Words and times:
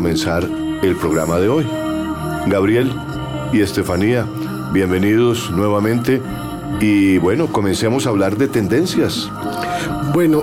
comenzar 0.00 0.48
el 0.82 0.96
programa 0.96 1.38
de 1.38 1.50
hoy. 1.50 1.66
Gabriel 2.46 2.90
y 3.52 3.60
Estefanía, 3.60 4.26
bienvenidos 4.72 5.50
nuevamente 5.50 6.22
y 6.80 7.18
bueno, 7.18 7.48
comencemos 7.48 8.06
a 8.06 8.08
hablar 8.08 8.38
de 8.38 8.48
tendencias. 8.48 9.30
Bueno, 10.14 10.42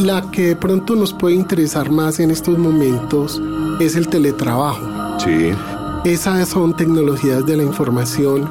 la 0.00 0.28
que 0.32 0.48
de 0.48 0.56
pronto 0.56 0.96
nos 0.96 1.12
puede 1.12 1.36
interesar 1.36 1.88
más 1.92 2.18
en 2.18 2.32
estos 2.32 2.58
momentos 2.58 3.40
es 3.78 3.94
el 3.94 4.08
teletrabajo. 4.08 4.80
Sí. 5.20 5.52
Esas 6.04 6.48
son 6.48 6.74
tecnologías 6.74 7.46
de 7.46 7.58
la 7.58 7.62
información 7.62 8.48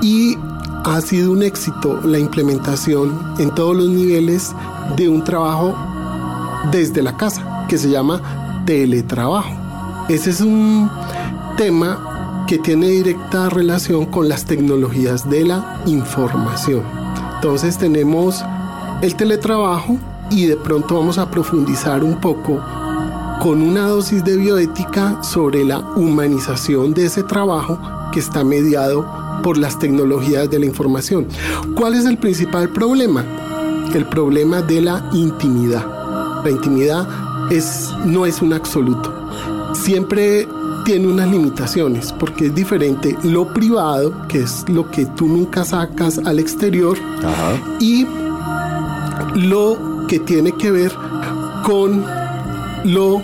y 0.00 0.38
ha 0.84 1.02
sido 1.02 1.32
un 1.32 1.42
éxito 1.42 2.00
la 2.02 2.18
implementación 2.18 3.34
en 3.38 3.54
todos 3.54 3.76
los 3.76 3.90
niveles 3.90 4.54
de 4.96 5.10
un 5.10 5.22
trabajo 5.22 5.76
desde 6.70 7.02
la 7.02 7.14
casa, 7.14 7.66
que 7.68 7.76
se 7.76 7.90
llama 7.90 8.41
teletrabajo. 8.64 9.54
Ese 10.08 10.30
es 10.30 10.40
un 10.40 10.90
tema 11.56 12.44
que 12.46 12.58
tiene 12.58 12.88
directa 12.88 13.48
relación 13.48 14.06
con 14.06 14.28
las 14.28 14.44
tecnologías 14.44 15.28
de 15.28 15.44
la 15.44 15.80
información. 15.86 16.82
Entonces 17.36 17.78
tenemos 17.78 18.44
el 19.00 19.14
teletrabajo 19.16 19.98
y 20.30 20.46
de 20.46 20.56
pronto 20.56 20.98
vamos 20.98 21.18
a 21.18 21.30
profundizar 21.30 22.04
un 22.04 22.20
poco 22.20 22.60
con 23.40 23.60
una 23.60 23.88
dosis 23.88 24.22
de 24.22 24.36
bioética 24.36 25.22
sobre 25.22 25.64
la 25.64 25.80
humanización 25.96 26.94
de 26.94 27.06
ese 27.06 27.22
trabajo 27.24 27.78
que 28.12 28.20
está 28.20 28.44
mediado 28.44 29.04
por 29.42 29.58
las 29.58 29.78
tecnologías 29.78 30.48
de 30.48 30.60
la 30.60 30.66
información. 30.66 31.26
¿Cuál 31.74 31.94
es 31.94 32.04
el 32.04 32.18
principal 32.18 32.68
problema? 32.68 33.24
El 33.94 34.06
problema 34.06 34.62
de 34.62 34.80
la 34.82 35.10
intimidad. 35.12 35.84
La 36.44 36.50
intimidad 36.50 37.08
es, 37.56 37.90
no 38.04 38.26
es 38.26 38.42
un 38.42 38.52
absoluto. 38.52 39.12
Siempre 39.74 40.48
tiene 40.84 41.06
unas 41.06 41.30
limitaciones 41.30 42.12
porque 42.12 42.46
es 42.46 42.54
diferente 42.54 43.16
lo 43.22 43.52
privado, 43.52 44.26
que 44.28 44.40
es 44.40 44.64
lo 44.68 44.90
que 44.90 45.06
tú 45.06 45.26
nunca 45.26 45.64
sacas 45.64 46.18
al 46.18 46.38
exterior, 46.38 46.96
y 47.80 48.06
lo 49.34 50.06
que 50.08 50.18
tiene 50.18 50.52
que 50.52 50.70
ver 50.70 50.92
con 51.64 52.04
lo 52.84 53.22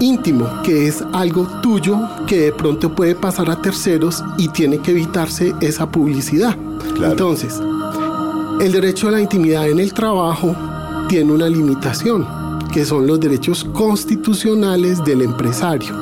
íntimo, 0.00 0.46
que 0.62 0.88
es 0.88 1.02
algo 1.12 1.46
tuyo 1.62 1.98
que 2.26 2.40
de 2.40 2.52
pronto 2.52 2.94
puede 2.94 3.14
pasar 3.14 3.50
a 3.50 3.60
terceros 3.60 4.22
y 4.38 4.48
tiene 4.48 4.78
que 4.78 4.92
evitarse 4.92 5.54
esa 5.60 5.90
publicidad. 5.90 6.56
Entonces, 7.02 7.60
el 8.60 8.72
derecho 8.72 9.08
a 9.08 9.12
la 9.12 9.20
intimidad 9.20 9.68
en 9.68 9.78
el 9.78 9.92
trabajo 9.92 10.54
tiene 11.08 11.32
una 11.32 11.48
limitación, 11.48 12.26
que 12.70 12.84
son 12.84 13.06
los 13.06 13.20
derechos 13.20 13.64
constitucionales 13.72 15.04
del 15.04 15.22
empresario, 15.22 15.94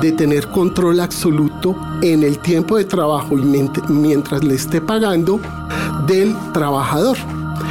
de 0.00 0.12
tener 0.12 0.48
control 0.48 1.00
absoluto 1.00 1.76
en 2.02 2.22
el 2.22 2.38
tiempo 2.38 2.76
de 2.76 2.84
trabajo 2.84 3.38
y 3.38 3.42
mientras 3.88 4.44
le 4.44 4.54
esté 4.54 4.80
pagando 4.80 5.40
del 6.06 6.34
trabajador. 6.52 7.16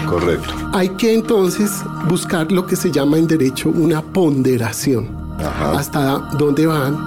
Correcto. 0.07 0.53
Hay 0.73 0.89
que 0.89 1.13
entonces 1.13 1.71
buscar 2.07 2.51
lo 2.51 2.65
que 2.65 2.75
se 2.75 2.91
llama 2.91 3.17
en 3.17 3.27
derecho 3.27 3.69
una 3.69 4.01
ponderación 4.01 5.09
hasta 5.39 6.17
dónde 6.37 6.65
van 6.65 6.97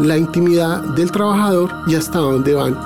la 0.00 0.16
intimidad 0.16 0.80
del 0.94 1.10
trabajador 1.10 1.70
y 1.86 1.94
hasta 1.96 2.18
dónde 2.18 2.54
van 2.54 2.78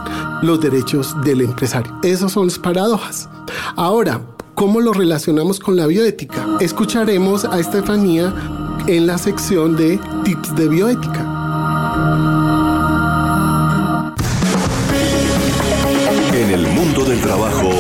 los 0.43 0.61
derechos 0.61 1.15
del 1.23 1.43
empresario. 1.43 1.93
Esas 2.03 2.33
son 2.33 2.47
las 2.47 2.59
paradojas. 2.59 3.29
Ahora, 3.77 4.21
¿cómo 4.63 4.81
lo 4.81 4.93
relacionamos 4.93 5.59
con 5.59 5.75
la 5.75 5.89
bioética? 5.89 6.47
Escucharemos 6.61 7.45
a 7.45 7.59
Estefanía 7.59 8.33
en 8.87 9.09
la 9.09 9.19
sección 9.19 9.75
de 9.75 9.99
tips 10.23 10.55
de 10.55 10.69
bioética. 10.69 11.21
En 16.33 16.51
el 16.53 16.65
mundo 16.69 17.05
del 17.05 17.21
trabajo, 17.23 17.71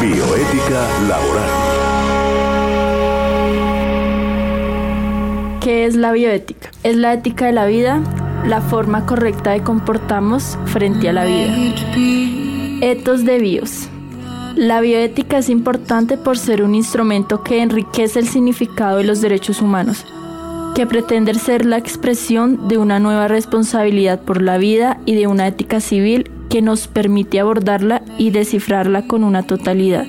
bioética 0.00 0.88
laboral. 1.06 1.50
¿Qué 5.60 5.84
es 5.84 5.96
la 5.96 6.12
bioética? 6.12 6.70
Es 6.82 6.96
la 6.96 7.12
ética 7.12 7.44
de 7.44 7.52
la 7.52 7.66
vida, 7.66 8.02
la 8.46 8.62
forma 8.62 9.04
correcta 9.04 9.50
de 9.50 9.62
comportarnos 9.62 10.56
frente 10.64 11.10
a 11.10 11.12
la 11.12 11.26
vida. 11.26 11.54
Etos 12.80 13.26
de 13.26 13.38
bios. 13.38 13.91
La 14.56 14.80
bioética 14.80 15.38
es 15.38 15.48
importante 15.48 16.16
por 16.18 16.38
ser 16.38 16.62
un 16.62 16.74
instrumento 16.74 17.42
que 17.42 17.62
enriquece 17.62 18.18
el 18.18 18.28
significado 18.28 18.98
de 18.98 19.04
los 19.04 19.20
derechos 19.20 19.62
humanos, 19.62 20.04
que 20.74 20.86
pretende 20.86 21.34
ser 21.34 21.64
la 21.64 21.78
expresión 21.78 22.68
de 22.68 22.78
una 22.78 22.98
nueva 22.98 23.28
responsabilidad 23.28 24.20
por 24.20 24.42
la 24.42 24.58
vida 24.58 25.00
y 25.06 25.14
de 25.14 25.26
una 25.26 25.46
ética 25.46 25.80
civil 25.80 26.30
que 26.50 26.60
nos 26.60 26.86
permite 26.86 27.40
abordarla 27.40 28.02
y 28.18 28.30
descifrarla 28.30 29.06
con 29.06 29.24
una 29.24 29.42
totalidad. 29.42 30.04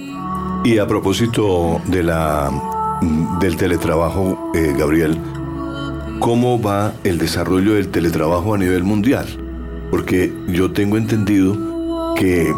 Y 0.65 0.77
a 0.77 0.87
propósito 0.87 1.81
de 1.87 2.03
la, 2.03 2.51
del 3.39 3.55
teletrabajo, 3.55 4.51
eh, 4.53 4.73
Gabriel, 4.77 5.17
cómo 6.19 6.61
va 6.61 6.93
el 7.03 7.17
desarrollo 7.17 7.73
del 7.73 7.89
teletrabajo 7.89 8.53
a 8.53 8.57
nivel 8.57 8.83
mundial. 8.83 9.27
Porque 9.91 10.33
yo 10.47 10.71
tengo 10.71 10.97
entendido 10.97 12.13
que, 12.15 12.51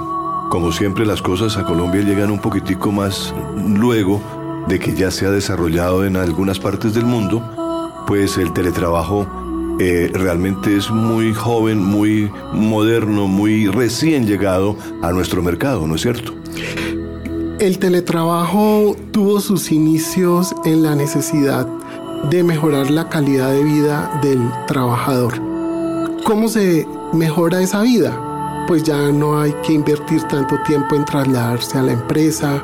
como 0.55 0.71
siempre, 0.71 1.05
las 1.05 1.21
cosas 1.21 1.57
a 1.57 1.65
Colombia 1.65 2.01
llegan 2.01 2.31
un 2.31 2.39
poquitico 2.39 2.89
más 2.89 3.33
luego 3.57 4.21
de 4.69 4.79
que 4.79 4.93
ya 4.93 5.11
se 5.11 5.25
ha 5.25 5.29
desarrollado 5.29 6.05
en 6.05 6.15
algunas 6.15 6.59
partes 6.59 6.93
del 6.93 7.03
mundo, 7.03 7.43
pues 8.07 8.37
el 8.37 8.53
teletrabajo 8.53 9.27
eh, 9.81 10.09
realmente 10.13 10.77
es 10.77 10.89
muy 10.89 11.33
joven, 11.33 11.83
muy 11.83 12.31
moderno, 12.53 13.27
muy 13.27 13.67
recién 13.67 14.25
llegado 14.27 14.77
a 15.01 15.11
nuestro 15.11 15.43
mercado, 15.43 15.85
¿no 15.87 15.95
es 15.95 16.03
cierto? 16.03 16.33
El 17.59 17.77
teletrabajo 17.77 18.95
tuvo 19.11 19.41
sus 19.41 19.73
inicios 19.73 20.55
en 20.63 20.83
la 20.83 20.95
necesidad 20.95 21.67
de 22.29 22.45
mejorar 22.45 22.89
la 22.89 23.09
calidad 23.09 23.51
de 23.51 23.61
vida 23.61 24.21
del 24.23 24.39
trabajador. 24.67 25.33
¿Cómo 26.23 26.47
se 26.47 26.87
mejora 27.11 27.61
esa 27.61 27.81
vida? 27.81 28.34
Pues 28.67 28.83
ya 28.83 29.11
no 29.11 29.39
hay 29.39 29.53
que 29.65 29.73
invertir 29.73 30.23
tanto 30.23 30.55
tiempo 30.65 30.95
en 30.95 31.05
trasladarse 31.05 31.77
a 31.77 31.83
la 31.83 31.91
empresa, 31.91 32.63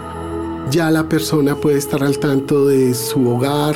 ya 0.71 0.89
la 0.89 1.03
persona 1.03 1.55
puede 1.55 1.77
estar 1.77 2.03
al 2.03 2.17
tanto 2.17 2.67
de 2.67 2.93
su 2.93 3.29
hogar, 3.29 3.75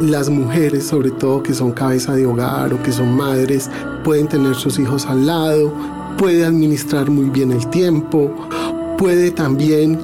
las 0.00 0.28
mujeres 0.28 0.86
sobre 0.86 1.10
todo 1.10 1.42
que 1.42 1.54
son 1.54 1.72
cabeza 1.72 2.14
de 2.14 2.26
hogar 2.26 2.74
o 2.74 2.82
que 2.82 2.92
son 2.92 3.16
madres 3.16 3.70
pueden 4.04 4.28
tener 4.28 4.54
sus 4.54 4.78
hijos 4.78 5.06
al 5.06 5.26
lado, 5.26 5.72
puede 6.18 6.44
administrar 6.44 7.10
muy 7.10 7.30
bien 7.30 7.52
el 7.52 7.66
tiempo, 7.68 8.30
puede 8.98 9.30
también 9.30 9.98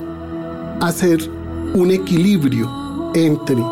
hacer 0.81 1.31
un 1.75 1.91
equilibrio 1.91 3.11
entre 3.15 3.63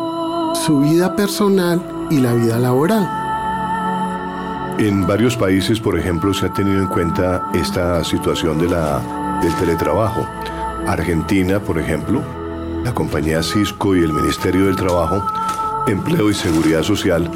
su 0.65 0.81
vida 0.81 1.15
personal 1.15 1.81
y 2.09 2.17
la 2.19 2.33
vida 2.33 2.59
laboral. 2.59 3.20
En 4.81 5.05
varios 5.05 5.37
países, 5.37 5.79
por 5.79 5.99
ejemplo, 5.99 6.33
se 6.33 6.47
ha 6.47 6.53
tenido 6.53 6.81
en 6.81 6.87
cuenta 6.87 7.47
esta 7.53 8.03
situación 8.03 8.57
de 8.57 8.67
la, 8.67 9.39
del 9.43 9.53
teletrabajo. 9.57 10.27
Argentina, 10.87 11.59
por 11.59 11.77
ejemplo, 11.77 12.23
la 12.83 12.91
compañía 12.91 13.43
Cisco 13.43 13.95
y 13.95 13.99
el 13.99 14.11
Ministerio 14.11 14.65
del 14.65 14.75
Trabajo, 14.75 15.23
Empleo 15.85 16.31
y 16.31 16.33
Seguridad 16.33 16.81
Social 16.81 17.29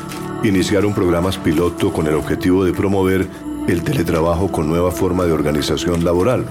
iniciaron 0.44 0.96
programas 0.96 1.38
piloto 1.38 1.94
con 1.94 2.08
el 2.08 2.16
objetivo 2.16 2.66
de 2.66 2.74
promover 2.74 3.28
el 3.68 3.84
teletrabajo 3.84 4.52
con 4.52 4.68
nueva 4.68 4.90
forma 4.90 5.26
de 5.26 5.34
organización 5.34 6.04
laboral. 6.04 6.48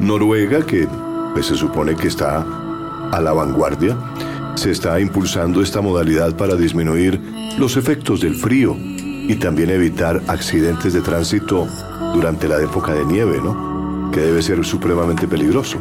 Noruega, 0.00 0.66
que 0.66 0.88
pues, 1.32 1.46
se 1.46 1.54
supone 1.54 1.94
que 1.94 2.08
está 2.08 2.44
a 3.12 3.20
la 3.20 3.32
vanguardia, 3.32 3.96
se 4.56 4.72
está 4.72 4.98
impulsando 4.98 5.62
esta 5.62 5.80
modalidad 5.80 6.36
para 6.36 6.56
disminuir 6.56 7.20
los 7.56 7.76
efectos 7.76 8.20
del 8.20 8.34
frío 8.34 8.76
y 9.28 9.36
también 9.36 9.70
evitar 9.70 10.22
accidentes 10.26 10.94
de 10.94 11.02
tránsito 11.02 11.68
durante 12.14 12.48
la 12.48 12.60
época 12.60 12.94
de 12.94 13.04
nieve, 13.04 13.40
¿no? 13.40 14.10
Que 14.10 14.20
debe 14.20 14.42
ser 14.42 14.64
supremamente 14.64 15.28
peligroso. 15.28 15.78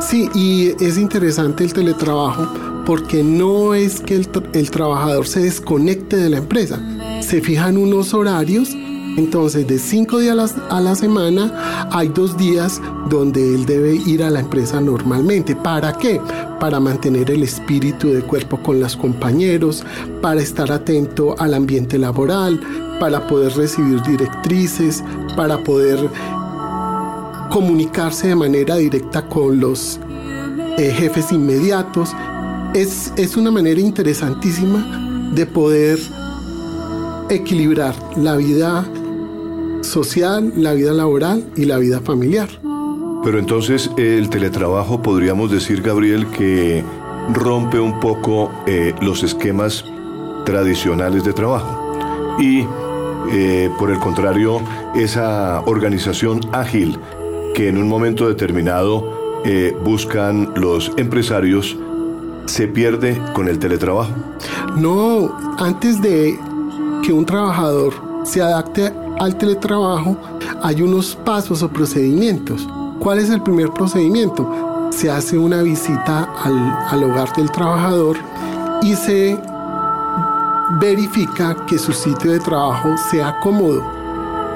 Sí, 0.00 0.28
y 0.34 0.74
es 0.84 0.98
interesante 0.98 1.64
el 1.64 1.72
teletrabajo 1.72 2.48
porque 2.84 3.22
no 3.22 3.74
es 3.74 4.00
que 4.00 4.16
el, 4.16 4.28
el 4.52 4.70
trabajador 4.70 5.26
se 5.26 5.40
desconecte 5.40 6.16
de 6.16 6.30
la 6.30 6.38
empresa, 6.38 6.80
se 7.20 7.40
fijan 7.40 7.76
unos 7.76 8.12
horarios 8.12 8.74
entonces, 9.18 9.66
de 9.66 9.80
cinco 9.80 10.20
días 10.20 10.54
a 10.70 10.80
la, 10.80 10.94
semana, 10.94 11.88
hay 11.90 12.06
dos 12.06 12.36
días 12.36 12.80
donde 13.10 13.52
él 13.52 13.66
debe 13.66 13.96
ir 13.96 14.22
a 14.22 14.30
la 14.30 14.38
empresa 14.38 14.80
normalmente. 14.80 15.56
¿Para 15.56 15.92
qué? 15.94 16.20
Para 16.60 16.78
mantener 16.78 17.28
el 17.32 17.42
espíritu 17.42 18.10
de 18.10 18.22
cuerpo 18.22 18.62
con 18.62 18.78
los 18.78 18.96
compañeros, 18.96 19.84
para 20.22 20.40
estar 20.40 20.70
atento 20.70 21.34
al 21.40 21.54
ambiente 21.54 21.98
laboral, 21.98 22.60
para 23.00 23.26
poder 23.26 23.56
recibir 23.56 24.00
directrices, 24.02 25.02
para 25.34 25.58
poder 25.58 25.98
comunicarse 27.50 28.28
de 28.28 28.36
manera 28.36 28.76
directa 28.76 29.26
con 29.26 29.58
los 29.58 29.98
eh, 30.78 30.92
jefes 30.96 31.32
inmediatos. 31.32 32.10
Es, 32.72 33.12
es 33.16 33.36
una 33.36 33.50
manera 33.50 33.80
interesantísima 33.80 35.30
de 35.34 35.44
poder 35.44 35.98
equilibrar 37.30 37.96
la 38.16 38.36
vida 38.36 38.86
social, 39.82 40.52
la 40.56 40.72
vida 40.72 40.92
laboral 40.92 41.44
y 41.56 41.64
la 41.64 41.78
vida 41.78 42.00
familiar. 42.00 42.48
Pero 43.24 43.38
entonces 43.38 43.90
el 43.96 44.30
teletrabajo 44.30 45.02
podríamos 45.02 45.50
decir, 45.50 45.82
Gabriel, 45.82 46.26
que 46.28 46.84
rompe 47.32 47.78
un 47.78 48.00
poco 48.00 48.50
eh, 48.66 48.94
los 49.00 49.22
esquemas 49.22 49.84
tradicionales 50.44 51.24
de 51.24 51.32
trabajo. 51.32 52.36
Y 52.38 52.64
eh, 53.30 53.70
por 53.78 53.90
el 53.90 53.98
contrario, 53.98 54.60
esa 54.94 55.60
organización 55.66 56.40
ágil 56.52 56.98
que 57.54 57.68
en 57.68 57.76
un 57.76 57.88
momento 57.88 58.28
determinado 58.28 59.40
eh, 59.44 59.76
buscan 59.84 60.52
los 60.56 60.92
empresarios 60.96 61.76
se 62.46 62.66
pierde 62.66 63.20
con 63.34 63.48
el 63.48 63.58
teletrabajo. 63.58 64.12
No, 64.76 65.36
antes 65.58 66.00
de 66.00 66.38
que 67.02 67.12
un 67.12 67.26
trabajador 67.26 67.92
se 68.24 68.40
adapte 68.40 68.92
al 69.18 69.36
teletrabajo, 69.36 70.16
hay 70.62 70.82
unos 70.82 71.16
pasos 71.16 71.62
o 71.62 71.68
procedimientos. 71.68 72.68
¿Cuál 72.98 73.18
es 73.18 73.30
el 73.30 73.42
primer 73.42 73.70
procedimiento? 73.70 74.88
Se 74.90 75.10
hace 75.10 75.38
una 75.38 75.62
visita 75.62 76.28
al, 76.90 77.04
hogar 77.04 77.32
del 77.34 77.50
trabajador 77.50 78.16
y 78.82 78.94
se 78.94 79.38
verifica 80.80 81.56
que 81.66 81.78
su 81.78 81.92
sitio 81.92 82.32
de 82.32 82.40
trabajo 82.40 82.90
sea 83.10 83.38
cómodo, 83.40 83.82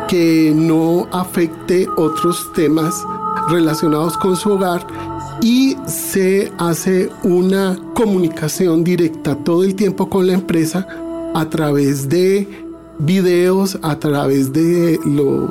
que 0.09 0.53
no 0.55 1.07
afecte 1.13 1.87
otros 1.97 2.53
temas 2.55 3.05
relacionados 3.49 4.17
con 4.17 4.37
su 4.37 4.53
hogar 4.53 4.87
y 5.41 5.77
se 5.87 6.53
hace 6.59 7.11
una 7.25 7.77
comunicación 7.95 8.85
directa 8.85 9.35
todo 9.35 9.65
el 9.65 9.75
tiempo 9.75 10.09
con 10.09 10.27
la 10.27 10.35
empresa 10.35 10.87
a 11.35 11.45
través 11.47 12.09
de 12.09 12.72
videos, 12.99 13.79
a 13.83 13.99
través 13.99 14.53
de 14.53 14.99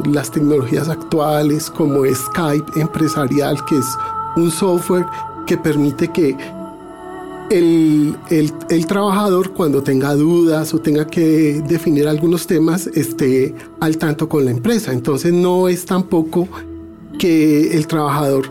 las 0.06 0.32
tecnologías 0.32 0.90
actuales 0.90 1.70
como 1.70 2.04
Skype 2.06 2.80
empresarial, 2.80 3.64
que 3.66 3.78
es 3.78 3.86
un 4.36 4.52
software 4.52 5.06
que 5.46 5.58
permite 5.58 6.08
que 6.08 6.38
el, 7.50 8.16
el, 8.30 8.86
trabajador 8.86 9.52
cuando 9.52 9.84
tenga 9.84 10.16
dudas 10.16 10.74
o 10.74 10.80
tenga 10.80 11.06
que 11.06 11.62
definir 11.68 12.08
algunos 12.08 12.48
temas 12.48 12.88
esté 12.88 13.54
al 13.82 13.98
tanto 13.98 14.30
con 14.30 14.46
la 14.46 14.52
empresa. 14.52 14.94
Entonces 14.94 15.34
no 15.34 15.68
es 15.68 15.86
tampoco 15.86 16.48
que 17.20 17.76
el 17.76 17.88
trabajador 17.88 18.50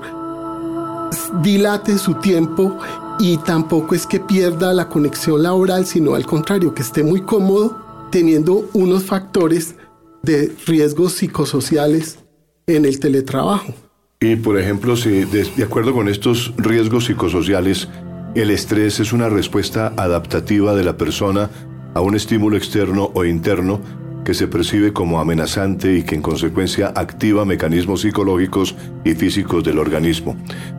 dilate 1.43 1.97
su 1.97 2.15
tiempo 2.15 2.77
y 3.19 3.39
tampoco 3.39 3.95
es 3.95 4.07
que 4.07 4.21
pierda 4.21 4.75
la 4.75 4.89
conexión 4.89 5.43
laboral, 5.43 5.87
sino 5.87 6.15
al 6.15 6.27
contrario, 6.27 6.75
que 6.75 6.83
esté 6.83 7.03
muy 7.03 7.23
cómodo 7.23 7.90
teniendo 8.11 8.69
unos 8.73 9.05
factores 9.05 9.75
de 10.23 10.53
riesgos 10.67 11.15
psicosociales 11.15 12.19
en 12.67 12.85
el 12.85 13.01
teletrabajo. 13.01 13.73
Y 14.21 14.37
por 14.37 14.59
ejemplo, 14.59 14.97
si 14.97 15.25
de, 15.25 15.65
acuerdo 15.65 15.95
con 15.95 16.09
estos 16.09 16.53
riesgos 16.59 17.07
psicosociales, 17.07 17.89
el 18.35 18.51
estrés 18.51 19.01
es 19.01 19.13
una 19.13 19.29
respuesta 19.29 19.95
adaptativa 19.97 20.75
de 20.75 20.85
la 20.85 20.97
persona 20.97 21.51
a 21.95 22.01
un 22.01 22.15
estímulo 22.15 22.57
externo 22.57 23.11
o 23.15 23.25
interno 23.25 23.81
que 24.25 24.35
se 24.35 24.47
percibe 24.47 24.93
como 24.93 25.21
amenazante 25.21 25.97
y 25.97 26.03
que 26.03 26.15
en 26.15 26.23
consecuencia 26.23 26.93
activa 26.95 27.47
mecanismos 27.47 28.03
psicológicos 28.03 28.77
y 29.05 29.15
físicos 29.15 29.65
del 29.65 29.79
organismo. 29.79 30.37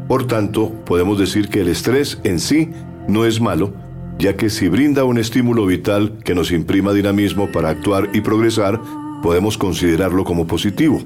Por 0.07 0.27
tanto, 0.27 0.71
podemos 0.85 1.17
decir 1.17 1.49
que 1.49 1.61
el 1.61 1.69
estrés 1.69 2.19
en 2.23 2.39
sí 2.39 2.69
no 3.07 3.25
es 3.25 3.41
malo, 3.41 3.73
ya 4.21 4.37
que 4.37 4.51
si 4.51 4.69
brinda 4.69 5.03
un 5.03 5.17
estímulo 5.17 5.65
vital 5.65 6.19
que 6.23 6.35
nos 6.35 6.51
imprima 6.51 6.93
dinamismo 6.93 7.51
para 7.51 7.69
actuar 7.69 8.09
y 8.13 8.21
progresar, 8.21 8.79
podemos 9.23 9.57
considerarlo 9.57 10.23
como 10.23 10.45
positivo. 10.45 11.01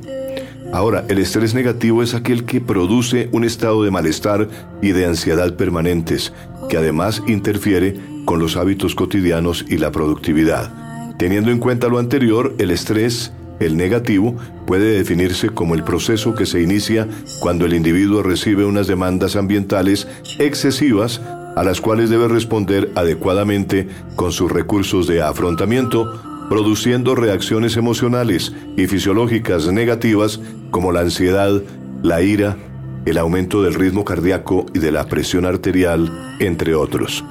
Ahora, 0.74 1.06
el 1.08 1.20
estrés 1.20 1.54
negativo 1.54 2.04
es 2.04 2.14
aquel 2.14 2.44
que 2.44 2.60
produce 2.60 3.30
un 3.32 3.46
estado 3.46 3.84
de 3.84 3.92
malestar 3.92 4.50
y 4.82 4.92
de 4.92 5.06
ansiedad 5.06 5.56
permanentes, 5.56 6.34
que 6.70 6.76
además 6.76 7.24
interfiere 7.26 7.96
con 8.26 8.40
los 8.40 8.58
hábitos 8.58 8.96
cotidianos 8.96 9.66
y 9.70 9.78
la 9.78 9.92
productividad. 9.92 11.16
Teniendo 11.18 11.52
en 11.52 11.60
cuenta 11.60 11.88
lo 11.88 12.00
anterior, 12.00 12.54
el 12.58 12.70
estrés, 12.70 13.32
el 13.62 13.78
negativo, 13.78 14.36
puede 14.68 14.98
definirse 14.98 15.50
como 15.50 15.76
el 15.76 15.86
proceso 15.86 16.36
que 16.36 16.46
se 16.46 16.62
inicia 16.62 17.08
cuando 17.40 17.66
el 17.66 17.76
individuo 17.76 18.24
recibe 18.24 18.66
unas 18.66 18.88
demandas 18.88 19.38
ambientales 19.38 20.06
excesivas 20.38 21.22
a 21.56 21.64
las 21.64 21.82
cuales 21.82 22.10
debe 22.10 22.28
responder 22.28 22.92
adecuadamente 22.96 23.88
con 24.16 24.32
sus 24.32 24.52
recursos 24.52 25.08
de 25.08 25.22
afrontamiento, 25.22 26.22
produciendo 26.50 27.16
reacciones 27.16 27.78
emocionales 27.78 28.54
y 28.78 28.88
fisiológicas 28.88 29.72
negativas 29.72 30.40
como 30.72 30.92
la 30.92 31.02
ansiedad, 31.02 31.62
la 32.04 32.22
ira, 32.22 32.58
el 33.06 33.18
aumento 33.18 33.62
del 33.62 33.74
ritmo 33.74 34.04
cardíaco 34.04 34.66
y 34.74 34.80
de 34.80 34.92
la 34.92 35.06
presión 35.06 35.46
arterial, 35.46 36.12
entre 36.40 36.76
otros. 36.76 37.24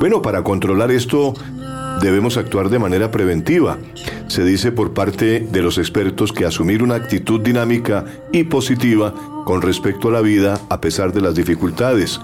Bueno, 0.00 0.22
para 0.22 0.42
controlar 0.42 0.90
esto 0.90 1.34
debemos 2.00 2.36
actuar 2.36 2.68
de 2.68 2.78
manera 2.78 3.10
preventiva. 3.10 3.78
Se 4.28 4.44
dice 4.44 4.72
por 4.72 4.92
parte 4.92 5.40
de 5.40 5.62
los 5.62 5.78
expertos 5.78 6.32
que 6.32 6.46
asumir 6.46 6.82
una 6.82 6.94
actitud 6.94 7.40
dinámica 7.40 8.04
y 8.32 8.44
positiva 8.44 9.14
con 9.44 9.62
respecto 9.62 10.08
a 10.08 10.12
la 10.12 10.20
vida 10.20 10.60
a 10.68 10.80
pesar 10.80 11.12
de 11.12 11.20
las 11.20 11.34
dificultades, 11.34 12.20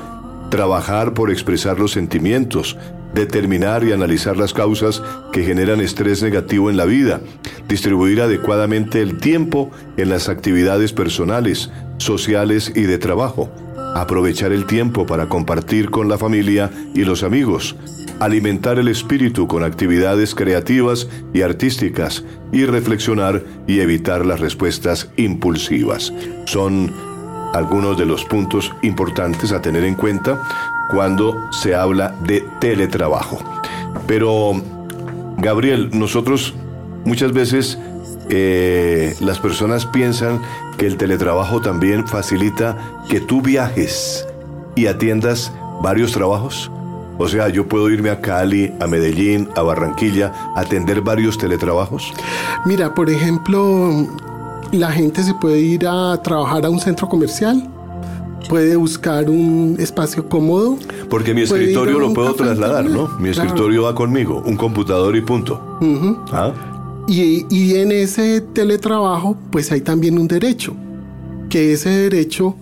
trabajar 0.57 1.13
por 1.13 1.31
expresar 1.31 1.79
los 1.79 1.93
sentimientos, 1.93 2.79
determinar 3.13 3.85
y 3.85 3.93
analizar 3.93 4.39
las 4.39 4.55
causas 4.55 5.03
que 5.31 5.45
generan 5.45 5.83
estrés 5.83 6.23
negativo 6.23 6.71
en 6.71 6.79
la 6.79 6.87
vida, 6.87 7.21
distribuir 7.69 8.23
adecuadamente 8.23 9.03
el 9.03 9.19
tiempo 9.19 9.71
en 9.99 10.09
las 10.09 10.31
actividades 10.31 10.95
personales, 10.95 11.71
sociales 11.99 12.73
y 12.75 12.85
de 12.85 12.97
trabajo, 12.97 13.51
aprovechar 13.95 14.51
el 14.51 14.65
tiempo 14.65 15.05
para 15.05 15.29
compartir 15.29 15.91
con 15.91 16.09
la 16.09 16.17
familia 16.17 16.71
y 16.95 17.05
los 17.05 17.23
amigos, 17.23 17.77
alimentar 18.19 18.79
el 18.79 18.89
espíritu 18.89 19.47
con 19.47 19.63
actividades 19.63 20.35
creativas 20.35 21.07
y 21.35 21.43
artísticas 21.43 22.25
y 22.51 22.65
reflexionar 22.65 23.45
y 23.67 23.81
evitar 23.81 24.25
las 24.25 24.41
respuestas 24.41 25.11
impulsivas. 25.19 26.15
Son 26.47 26.91
algunos 27.57 27.97
de 27.97 28.07
los 28.07 28.25
puntos 28.25 28.73
importantes 28.83 29.53
a 29.53 29.61
tener 29.61 29.85
en 29.85 29.95
cuenta 29.95 30.41
cuando 30.89 31.35
se 31.51 31.75
habla 31.75 32.15
de 32.21 32.43
teletrabajo. 32.61 33.39
Pero, 34.07 34.53
Gabriel, 35.39 35.91
nosotros 35.93 36.55
muchas 37.05 37.33
veces 37.33 37.79
eh, 38.29 39.15
las 39.21 39.39
personas 39.39 39.87
piensan 39.87 40.41
que 40.79 40.87
el 40.87 40.97
teletrabajo 40.97 41.61
también 41.61 42.07
facilita 42.07 42.77
que 43.09 43.21
tú 43.21 43.41
viajes 43.41 44.27
y 44.75 44.87
atiendas 44.87 45.53
varios 45.83 46.13
trabajos. 46.13 46.71
O 47.19 47.29
sea, 47.29 47.49
yo 47.49 47.67
puedo 47.67 47.89
irme 47.89 48.11
a 48.11 48.21
Cali, 48.21 48.75
a 48.79 48.87
Medellín, 48.87 49.49
a 49.57 49.63
Barranquilla, 49.63 50.33
atender 50.55 51.01
varios 51.01 51.39
teletrabajos. 51.39 52.13
Mira, 52.67 52.93
por 52.95 53.09
ejemplo, 53.09 54.07
la 54.73 54.91
gente 54.93 55.23
se 55.23 55.35
puede 55.35 55.61
ir 55.61 55.87
a 55.87 56.21
trabajar 56.23 56.65
a 56.67 56.71
un 56.71 56.81
centro 56.81 57.09
comercial, 57.09 57.69
puede 58.49 58.77
buscar 58.77 59.29
un 59.29 59.77
espacio 59.79 60.29
cómodo. 60.29 60.79
Porque 61.09 61.35
mi 61.35 61.43
escritorio 61.43 61.99
lo 61.99 62.13
puedo 62.13 62.35
trasladar, 62.35 62.89
¿no? 62.89 63.09
Mi 63.19 63.31
escritorio 63.31 63.85
va 63.85 63.95
conmigo, 63.95 64.43
un 64.47 64.57
computador 64.57 65.17
y 65.17 65.21
punto. 65.21 65.79
¿Ah? 66.33 66.53
y, 67.09 67.47
y 67.51 67.77
en 67.77 67.93
ese 67.93 68.41
teletrabajo, 68.41 69.37
pues 69.51 69.71
hay 69.71 69.81
también 69.81 70.19
un 70.19 70.27
derecho, 70.27 70.75
que 71.49 71.73
ese 71.73 71.91
derecho 71.91 72.57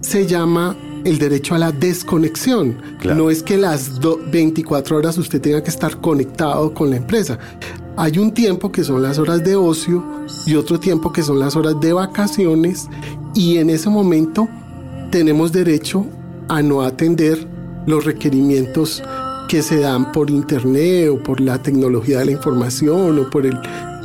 se 0.00 0.26
llama 0.26 0.76
el 1.04 1.18
derecho 1.18 1.54
a 1.54 1.58
la 1.58 1.72
desconexión. 1.72 2.76
No 3.04 3.30
es 3.30 3.42
que 3.42 3.56
las 3.56 4.00
24 4.30 4.96
horas 4.96 5.18
usted 5.18 5.40
tenga 5.40 5.62
que 5.62 5.70
estar 5.70 6.00
conectado 6.00 6.74
con 6.74 6.90
la 6.90 6.96
empresa. 6.96 7.38
Hay 8.00 8.16
un 8.16 8.32
tiempo 8.32 8.72
que 8.72 8.82
son 8.82 9.02
las 9.02 9.18
horas 9.18 9.44
de 9.44 9.56
ocio 9.56 10.02
y 10.46 10.54
otro 10.54 10.80
tiempo 10.80 11.12
que 11.12 11.22
son 11.22 11.38
las 11.38 11.54
horas 11.54 11.78
de 11.82 11.92
vacaciones 11.92 12.88
y 13.34 13.58
en 13.58 13.68
ese 13.68 13.90
momento 13.90 14.48
tenemos 15.10 15.52
derecho 15.52 16.06
a 16.48 16.62
no 16.62 16.80
atender 16.80 17.46
los 17.86 18.06
requerimientos 18.06 19.02
que 19.48 19.60
se 19.60 19.80
dan 19.80 20.12
por 20.12 20.30
internet 20.30 21.10
o 21.10 21.22
por 21.22 21.42
la 21.42 21.62
tecnología 21.62 22.20
de 22.20 22.24
la 22.24 22.30
información 22.30 23.18
o 23.18 23.28
por 23.28 23.44
el, 23.44 23.58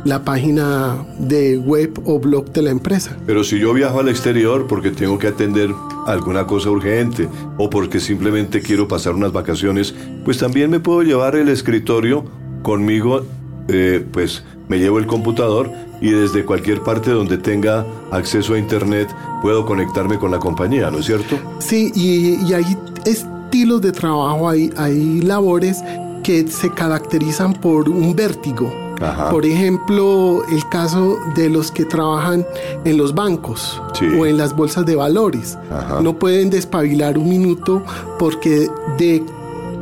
la 0.04 0.22
página 0.22 0.98
de 1.18 1.56
web 1.56 1.98
o 2.04 2.20
blog 2.20 2.52
de 2.52 2.60
la 2.60 2.72
empresa. 2.72 3.16
Pero 3.24 3.44
si 3.44 3.58
yo 3.58 3.72
viajo 3.72 4.00
al 4.00 4.10
exterior 4.10 4.66
porque 4.66 4.90
tengo 4.90 5.18
que 5.18 5.28
atender 5.28 5.70
alguna 6.06 6.46
cosa 6.46 6.68
urgente 6.68 7.30
o 7.56 7.70
porque 7.70 7.98
simplemente 7.98 8.60
quiero 8.60 8.88
pasar 8.88 9.14
unas 9.14 9.32
vacaciones, 9.32 9.94
pues 10.22 10.36
también 10.36 10.68
me 10.68 10.80
puedo 10.80 11.02
llevar 11.02 11.34
el 11.34 11.48
escritorio 11.48 12.26
conmigo, 12.62 13.22
eh, 13.68 14.04
pues 14.12 14.42
me 14.68 14.78
llevo 14.78 14.98
el 14.98 15.06
computador 15.06 15.70
y 16.00 16.10
desde 16.10 16.44
cualquier 16.44 16.82
parte 16.82 17.10
donde 17.10 17.38
tenga 17.38 17.86
acceso 18.10 18.54
a 18.54 18.58
internet 18.58 19.08
puedo 19.42 19.64
conectarme 19.64 20.18
con 20.18 20.30
la 20.30 20.38
compañía, 20.38 20.90
¿no 20.90 20.98
es 20.98 21.06
cierto? 21.06 21.38
Sí, 21.58 21.92
y, 21.94 22.52
hay 22.52 22.76
estilos 23.04 23.80
de 23.80 23.92
trabajo, 23.92 24.48
hay, 24.48 24.72
hay 24.76 25.20
labores 25.20 25.82
que 26.22 26.46
se 26.48 26.70
caracterizan 26.70 27.54
por 27.54 27.88
un 27.88 28.14
vértigo 28.14 28.72
Ajá. 29.00 29.30
Por 29.30 29.44
ejemplo, 29.44 30.42
el 30.50 30.68
caso 30.68 31.18
de 31.34 31.50
los 31.50 31.70
que 31.70 31.84
trabajan 31.84 32.46
en 32.84 32.96
los 32.96 33.14
bancos 33.14 33.82
Sí. 33.94 34.06
o 34.18 34.26
en 34.26 34.36
las 34.36 34.54
bolsas 34.54 34.86
de 34.86 34.96
valores. 34.96 35.58
Ajá. 35.70 36.00
No 36.00 36.18
pueden 36.18 36.50
despabilar 36.50 37.18
un 37.18 37.28
minuto 37.28 37.82
porque 38.18 38.68
de 38.98 39.22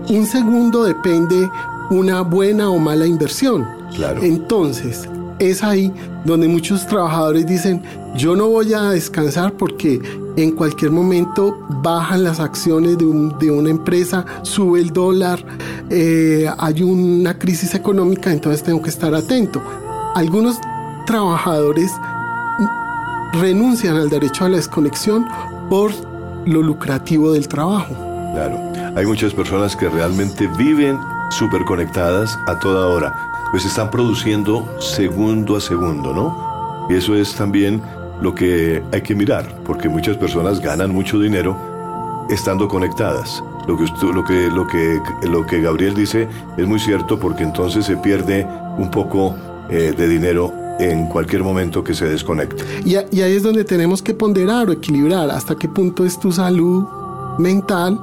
un 0.09 0.27
segundo 0.27 0.85
depende 0.85 1.49
una 1.91 2.23
buena 2.23 2.71
o 2.71 2.79
mala 2.79 3.07
inversión. 3.07 3.67
Claro. 3.95 4.23
Entonces, 4.23 5.09
es 5.39 5.63
ahí 5.65 5.93
donde 6.25 6.49
muchos 6.49 6.87
trabajadores 6.87 7.47
dicen, 7.47 7.83
yo 8.17 8.37
no 8.37 8.49
voy 8.49 8.73
a 8.73 8.91
descansar 8.91 9.53
porque 9.55 10.01
en 10.37 10.53
cualquier 10.53 10.91
momento 10.91 11.59
bajan 11.83 12.25
las 12.25 12.41
acciones 12.41 12.99
de, 12.99 13.05
un- 13.07 13.39
de 13.39 13.51
una 13.51 13.71
empresa, 13.71 14.25
sube 14.43 14.81
el 14.81 14.93
dólar, 14.93 15.45
eh, 15.91 16.49
hay 16.59 16.83
una 16.83 17.39
crisis 17.39 17.75
económica, 17.75 18.33
entonces 18.33 18.63
tengo 18.63 18.81
que 18.83 18.91
estar 18.91 19.15
atento. 19.15 19.61
Algunos 20.15 20.59
trabajadores 21.07 21.91
renuncian 23.33 23.97
al 23.97 24.09
derecho 24.11 24.45
a 24.45 24.49
la 24.49 24.57
desconexión 24.57 25.27
por 25.69 25.91
lo 26.47 26.63
lucrativo 26.63 27.33
del 27.33 27.49
trabajo. 27.49 27.95
Claro. 28.33 28.59
Hay 28.97 29.07
muchas 29.07 29.33
personas 29.35 29.75
que 29.77 29.89
realmente 29.89 30.49
viven 30.57 30.99
súper 31.39 31.65
conectadas 31.65 32.39
a 32.47 32.59
toda 32.59 32.87
hora. 32.87 33.13
Pues 33.51 33.65
están 33.65 33.91
produciendo 33.91 34.69
segundo 34.81 35.57
a 35.57 35.61
segundo, 35.61 36.13
¿no? 36.13 36.87
Y 36.89 36.95
eso 36.95 37.15
es 37.15 37.35
también 37.35 37.83
lo 38.21 38.35
que 38.35 38.83
hay 38.93 39.03
que 39.03 39.15
mirar, 39.15 39.63
porque 39.65 39.89
muchas 39.89 40.17
personas 40.17 40.61
ganan 40.61 40.93
mucho 40.93 41.19
dinero 41.19 41.57
estando 42.31 42.69
conectadas. 42.69 43.43
Lo 43.67 43.77
que, 43.77 43.85
lo 44.13 44.25
que, 44.25 44.51
lo 44.51 44.67
que, 44.67 45.01
lo 45.29 45.47
que 45.47 45.61
Gabriel 45.61 45.95
dice 45.95 46.29
es 46.57 46.67
muy 46.67 46.79
cierto 46.79 47.19
porque 47.19 47.43
entonces 47.43 47.87
se 47.87 47.97
pierde 47.97 48.47
un 48.77 48.91
poco 48.91 49.35
eh, 49.71 49.95
de 49.97 50.09
dinero 50.09 50.53
en 50.79 51.07
cualquier 51.07 51.43
momento 51.43 51.83
que 51.83 51.95
se 51.95 52.07
desconecte. 52.07 52.63
Y, 52.85 52.97
y 53.17 53.23
ahí 53.23 53.35
es 53.35 53.43
donde 53.43 53.65
tenemos 53.65 54.03
que 54.03 54.13
ponderar 54.13 54.69
o 54.69 54.73
equilibrar 54.73 55.31
hasta 55.31 55.55
qué 55.55 55.69
punto 55.69 56.05
es 56.05 56.19
tu 56.19 56.31
salud 56.31 56.85
mental 57.39 57.99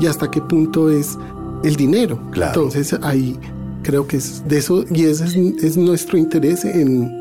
y 0.00 0.06
hasta 0.06 0.30
qué 0.30 0.40
punto 0.40 0.90
es 0.90 1.18
el 1.64 1.76
dinero. 1.76 2.20
Claro. 2.30 2.52
Entonces 2.54 2.98
ahí 3.02 3.38
creo 3.82 4.06
que 4.06 4.18
es 4.18 4.46
de 4.46 4.58
eso 4.58 4.84
y 4.90 5.04
ese 5.04 5.24
es, 5.24 5.36
es 5.36 5.76
nuestro 5.76 6.18
interés 6.18 6.64
en 6.64 7.18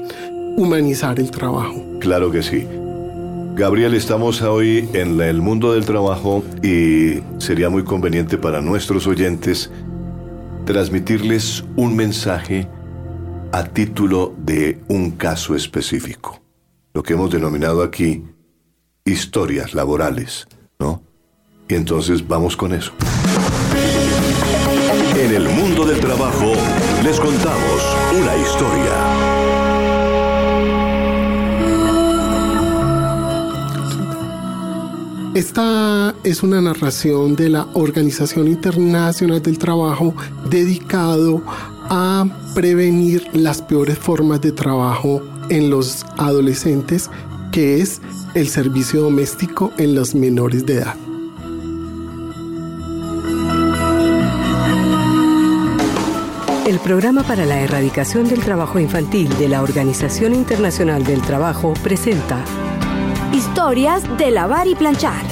humanizar 0.57 1.19
el 1.19 1.31
trabajo. 1.31 1.81
Claro 1.99 2.31
que 2.31 2.43
sí. 2.43 2.67
Gabriel, 3.55 3.93
estamos 3.93 4.41
hoy 4.41 4.89
en 4.93 5.21
el 5.21 5.41
mundo 5.41 5.73
del 5.73 5.85
trabajo 5.85 6.43
y 6.63 7.21
sería 7.37 7.69
muy 7.69 7.83
conveniente 7.83 8.37
para 8.37 8.61
nuestros 8.61 9.05
oyentes 9.05 9.69
transmitirles 10.65 11.63
un 11.75 11.95
mensaje 11.95 12.67
a 13.51 13.63
título 13.65 14.33
de 14.39 14.81
un 14.87 15.11
caso 15.11 15.55
específico. 15.55 16.41
Lo 16.93 17.03
que 17.03 17.13
hemos 17.13 17.31
denominado 17.31 17.83
aquí 17.83 18.23
historias 19.05 19.75
laborales, 19.75 20.47
¿no? 20.79 21.03
Y 21.69 21.75
entonces 21.75 22.27
vamos 22.27 22.57
con 22.57 22.73
eso. 22.73 22.93
Les 27.03 27.19
contamos 27.19 27.81
una 28.13 28.37
historia. 28.37 28.93
Esta 35.33 36.15
es 36.23 36.43
una 36.43 36.61
narración 36.61 37.35
de 37.35 37.49
la 37.49 37.67
Organización 37.73 38.47
Internacional 38.47 39.41
del 39.41 39.57
Trabajo 39.57 40.15
dedicado 40.49 41.41
a 41.89 42.25
prevenir 42.55 43.27
las 43.33 43.61
peores 43.61 43.97
formas 43.97 44.39
de 44.39 44.53
trabajo 44.53 45.21
en 45.49 45.69
los 45.69 46.05
adolescentes, 46.17 47.09
que 47.51 47.81
es 47.81 48.01
el 48.33 48.47
servicio 48.47 49.01
doméstico 49.01 49.73
en 49.77 49.93
los 49.93 50.15
menores 50.15 50.65
de 50.65 50.75
edad. 50.75 50.95
El 56.65 56.79
programa 56.79 57.23
para 57.23 57.45
la 57.45 57.59
erradicación 57.59 58.25
del 58.29 58.39
trabajo 58.41 58.79
infantil 58.79 59.27
de 59.37 59.49
la 59.49 59.61
Organización 59.61 60.33
Internacional 60.33 61.03
del 61.03 61.21
Trabajo 61.21 61.73
presenta 61.83 62.41
Historias 63.33 64.03
de 64.17 64.31
lavar 64.31 64.65
y 64.67 64.73
planchar. 64.73 65.25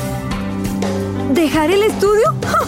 ¿Dejar 1.34 1.72
el 1.72 1.84
estudio? 1.84 2.36
¡Ja! 2.46 2.68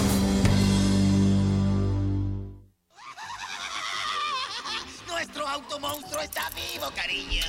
Nuestro 5.10 5.46
automonstruo 5.46 6.22
está 6.22 6.44
vivo, 6.56 6.86
cariño. 6.96 7.44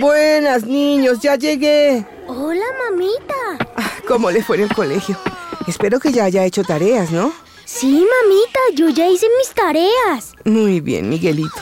Buenas, 0.00 0.64
niños, 0.64 1.20
ya 1.20 1.36
llegué. 1.36 2.06
Hola, 2.26 2.64
mamita. 2.88 3.68
Ah, 3.76 3.90
¿Cómo 4.08 4.30
le 4.30 4.42
fue 4.42 4.56
en 4.56 4.62
el 4.62 4.74
colegio? 4.74 5.18
Espero 5.66 6.00
que 6.00 6.12
ya 6.12 6.24
haya 6.24 6.44
hecho 6.44 6.62
tareas, 6.64 7.10
¿no? 7.10 7.32
Sí, 7.64 7.92
mamita, 7.92 8.58
yo 8.74 8.88
ya 8.90 9.08
hice 9.08 9.26
mis 9.38 9.50
tareas. 9.54 10.34
Muy 10.44 10.80
bien, 10.80 11.08
Miguelito. 11.08 11.60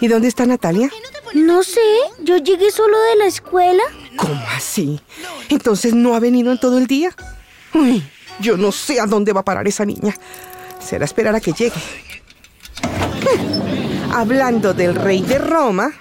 ¿Y 0.00 0.08
dónde 0.08 0.28
está 0.28 0.46
Natalia? 0.46 0.90
No 1.34 1.62
sé, 1.62 1.80
yo 2.22 2.38
llegué 2.38 2.70
solo 2.70 2.98
de 3.10 3.16
la 3.16 3.26
escuela. 3.26 3.82
¿Cómo 4.16 4.42
así? 4.56 5.00
Entonces 5.48 5.94
no 5.94 6.14
ha 6.16 6.20
venido 6.20 6.50
en 6.50 6.58
todo 6.58 6.78
el 6.78 6.86
día. 6.86 7.14
Uy, 7.74 8.02
yo 8.40 8.56
no 8.56 8.72
sé 8.72 8.98
a 9.00 9.06
dónde 9.06 9.32
va 9.32 9.40
a 9.40 9.44
parar 9.44 9.68
esa 9.68 9.84
niña. 9.84 10.14
Será 10.84 11.04
esperar 11.04 11.34
a 11.36 11.40
que 11.40 11.52
llegue. 11.52 11.74
Hablando 14.12 14.74
del 14.74 14.94
rey 14.94 15.22
de 15.22 15.38
Roma, 15.38 15.92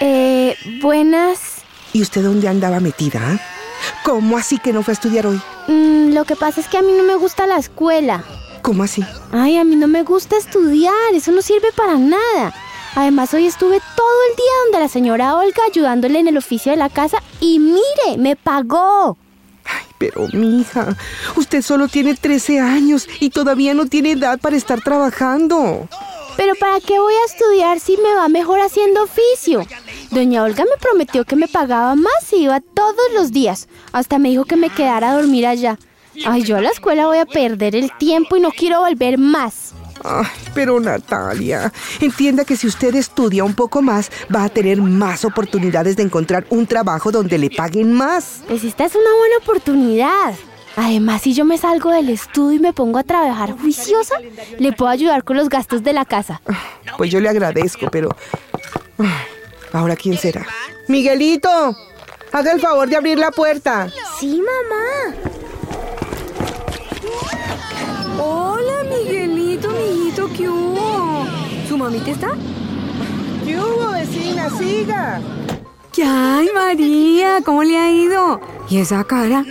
Eh, 0.00 0.56
buenas. 0.80 1.56
¿y 1.92 2.02
usted 2.02 2.22
dónde 2.22 2.46
andaba 2.46 2.78
metida? 2.78 3.18
ah? 3.22 3.40
¿Cómo 4.04 4.38
así 4.38 4.58
que 4.58 4.72
no 4.72 4.82
fue 4.82 4.92
a 4.92 4.94
estudiar 4.94 5.26
hoy? 5.26 5.40
Mm, 5.68 6.12
lo 6.14 6.24
que 6.24 6.36
pasa 6.36 6.60
es 6.60 6.68
que 6.68 6.78
a 6.78 6.82
mí 6.82 6.92
no 6.96 7.04
me 7.04 7.16
gusta 7.16 7.46
la 7.46 7.58
escuela. 7.58 8.24
¿Cómo 8.62 8.82
así? 8.82 9.04
Ay, 9.32 9.56
a 9.56 9.64
mí 9.64 9.76
no 9.76 9.88
me 9.88 10.02
gusta 10.02 10.36
estudiar, 10.36 10.94
eso 11.14 11.32
no 11.32 11.42
sirve 11.42 11.72
para 11.72 11.96
nada. 11.96 12.54
Además, 12.94 13.32
hoy 13.34 13.46
estuve 13.46 13.80
todo 13.96 14.22
el 14.30 14.36
día 14.36 14.52
donde 14.64 14.80
la 14.80 14.88
señora 14.88 15.36
Olga 15.36 15.62
ayudándole 15.68 16.18
en 16.18 16.28
el 16.28 16.36
oficio 16.36 16.72
de 16.72 16.78
la 16.78 16.88
casa 16.88 17.22
y 17.40 17.58
mire, 17.58 18.18
me 18.18 18.36
pagó. 18.36 19.16
Ay, 19.64 19.86
pero 19.98 20.26
mija, 20.32 20.96
usted 21.36 21.62
solo 21.62 21.86
tiene 21.86 22.14
13 22.14 22.58
años 22.58 23.06
y 23.20 23.30
todavía 23.30 23.74
no 23.74 23.86
tiene 23.86 24.12
edad 24.12 24.40
para 24.40 24.56
estar 24.56 24.80
trabajando. 24.80 25.88
Pero 26.36 26.54
¿para 26.54 26.80
qué 26.80 26.98
voy 26.98 27.14
a 27.14 27.26
estudiar 27.26 27.80
si 27.80 27.96
me 27.96 28.14
va 28.14 28.28
mejor 28.28 28.60
haciendo 28.60 29.02
oficio? 29.02 29.66
Doña 30.10 30.42
Olga 30.42 30.64
me 30.64 30.80
prometió 30.80 31.24
que 31.24 31.36
me 31.36 31.48
pagaba 31.48 31.94
más 31.94 32.32
y 32.32 32.44
iba 32.44 32.60
todos 32.60 33.12
los 33.14 33.32
días. 33.32 33.68
Hasta 33.92 34.18
me 34.18 34.30
dijo 34.30 34.44
que 34.44 34.56
me 34.56 34.70
quedara 34.70 35.10
a 35.10 35.14
dormir 35.14 35.46
allá. 35.46 35.78
Ay, 36.26 36.42
yo 36.42 36.56
a 36.56 36.60
la 36.60 36.70
escuela 36.70 37.06
voy 37.06 37.18
a 37.18 37.26
perder 37.26 37.76
el 37.76 37.90
tiempo 37.96 38.36
y 38.36 38.40
no 38.40 38.50
quiero 38.50 38.80
volver 38.80 39.18
más. 39.18 39.72
Ay, 40.02 40.26
pero 40.54 40.80
Natalia, 40.80 41.72
entienda 42.00 42.44
que 42.44 42.56
si 42.56 42.66
usted 42.66 42.94
estudia 42.94 43.44
un 43.44 43.54
poco 43.54 43.82
más, 43.82 44.10
va 44.34 44.44
a 44.44 44.48
tener 44.48 44.80
más 44.80 45.24
oportunidades 45.24 45.96
de 45.96 46.02
encontrar 46.02 46.46
un 46.50 46.66
trabajo 46.66 47.12
donde 47.12 47.38
le 47.38 47.50
paguen 47.50 47.92
más. 47.92 48.40
Pues 48.48 48.64
esta 48.64 48.86
es 48.86 48.94
una 48.94 49.16
buena 49.18 49.36
oportunidad. 49.42 50.34
Además, 50.76 51.22
si 51.22 51.34
yo 51.34 51.44
me 51.44 51.58
salgo 51.58 51.90
del 51.90 52.08
estudio 52.08 52.56
y 52.56 52.60
me 52.60 52.72
pongo 52.72 52.98
a 52.98 53.02
trabajar 53.02 53.52
juiciosa, 53.58 54.14
le 54.58 54.72
puedo 54.72 54.90
ayudar 54.90 55.24
con 55.24 55.36
los 55.36 55.48
gastos 55.48 55.82
de 55.82 55.92
la 55.92 56.04
casa. 56.04 56.40
Pues 56.96 57.10
yo 57.10 57.20
le 57.20 57.28
agradezco, 57.28 57.88
pero... 57.90 58.08
Ay, 58.98 59.08
¿Ahora 59.72 59.96
quién 59.96 60.16
será? 60.18 60.46
Miguelito, 60.88 61.76
haga 62.32 62.52
el 62.52 62.60
favor 62.60 62.88
de 62.88 62.96
abrir 62.96 63.18
la 63.18 63.30
puerta. 63.30 63.88
Sí, 64.18 64.40
mamá. 64.40 65.14
Hola, 68.18 68.84
Miguelito, 68.84 69.70
mijito, 69.70 70.28
¿qué 70.36 70.48
hubo? 70.48 71.24
¿Su 71.68 71.78
mamita 71.78 72.10
está? 72.10 72.30
¿Qué 73.44 73.56
hubo, 73.56 73.92
vecina? 73.92 74.50
Siga. 74.50 75.20
¿Qué 75.92 76.04
ay, 76.04 76.48
María? 76.54 77.40
¿Cómo 77.44 77.62
le 77.64 77.76
ha 77.76 77.90
ido? 77.90 78.40
¿Y 78.68 78.78
esa 78.78 79.02
cara? 79.04 79.44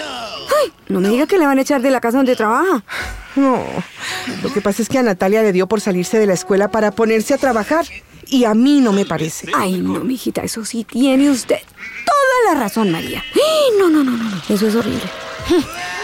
Ay, 0.61 0.71
no 0.87 0.99
me 1.01 1.09
diga 1.09 1.27
que 1.27 1.37
le 1.37 1.45
van 1.45 1.57
a 1.57 1.61
echar 1.61 1.81
de 1.81 1.91
la 1.91 1.99
casa 1.99 2.17
donde 2.17 2.35
trabaja. 2.35 2.83
No, 3.35 3.61
lo 4.41 4.53
que 4.53 4.61
pasa 4.61 4.81
es 4.81 4.89
que 4.89 4.97
a 4.97 5.03
Natalia 5.03 5.41
le 5.43 5.51
dio 5.51 5.67
por 5.67 5.81
salirse 5.81 6.17
de 6.17 6.25
la 6.25 6.33
escuela 6.33 6.69
para 6.69 6.91
ponerse 6.91 7.33
a 7.33 7.37
trabajar. 7.37 7.85
Y 8.27 8.45
a 8.45 8.53
mí 8.53 8.79
no 8.79 8.93
me 8.93 9.05
parece. 9.05 9.51
Ay, 9.55 9.79
no, 9.79 9.99
mijita, 10.01 10.41
eso 10.43 10.63
sí 10.63 10.83
tiene 10.83 11.29
usted 11.29 11.57
toda 12.05 12.53
la 12.53 12.59
razón, 12.59 12.91
María. 12.91 13.23
Ay, 13.33 13.77
No, 13.79 13.89
no, 13.89 14.03
no, 14.03 14.11
no, 14.11 14.23
no, 14.23 14.41
eso 14.49 14.67
es 14.67 14.75
horrible. 14.75 15.09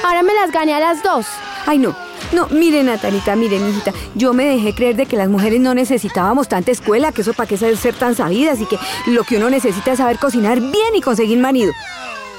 Ahora 0.03 0.23
me 0.23 0.33
las 0.33 0.51
gané 0.51 0.73
a 0.73 0.79
las 0.79 1.03
dos. 1.03 1.25
Ay, 1.65 1.77
no. 1.77 1.95
No, 2.31 2.47
mire, 2.49 2.83
Natalita, 2.83 3.35
mire, 3.35 3.59
mijita. 3.59 3.93
Yo 4.15 4.33
me 4.33 4.45
dejé 4.45 4.73
creer 4.73 4.95
de 4.95 5.05
que 5.05 5.17
las 5.17 5.29
mujeres 5.29 5.59
no 5.59 5.73
necesitábamos 5.73 6.47
tanta 6.47 6.71
escuela, 6.71 7.11
que 7.11 7.21
eso 7.21 7.33
para 7.33 7.47
qué 7.47 7.57
ser 7.57 7.95
tan 7.95 8.15
sabidas 8.15 8.59
y 8.61 8.65
que 8.65 8.77
lo 9.07 9.23
que 9.23 9.37
uno 9.37 9.49
necesita 9.49 9.91
es 9.91 9.97
saber 9.97 10.17
cocinar 10.17 10.59
bien 10.59 10.95
y 10.95 11.01
conseguir 11.01 11.37
marido. 11.37 11.71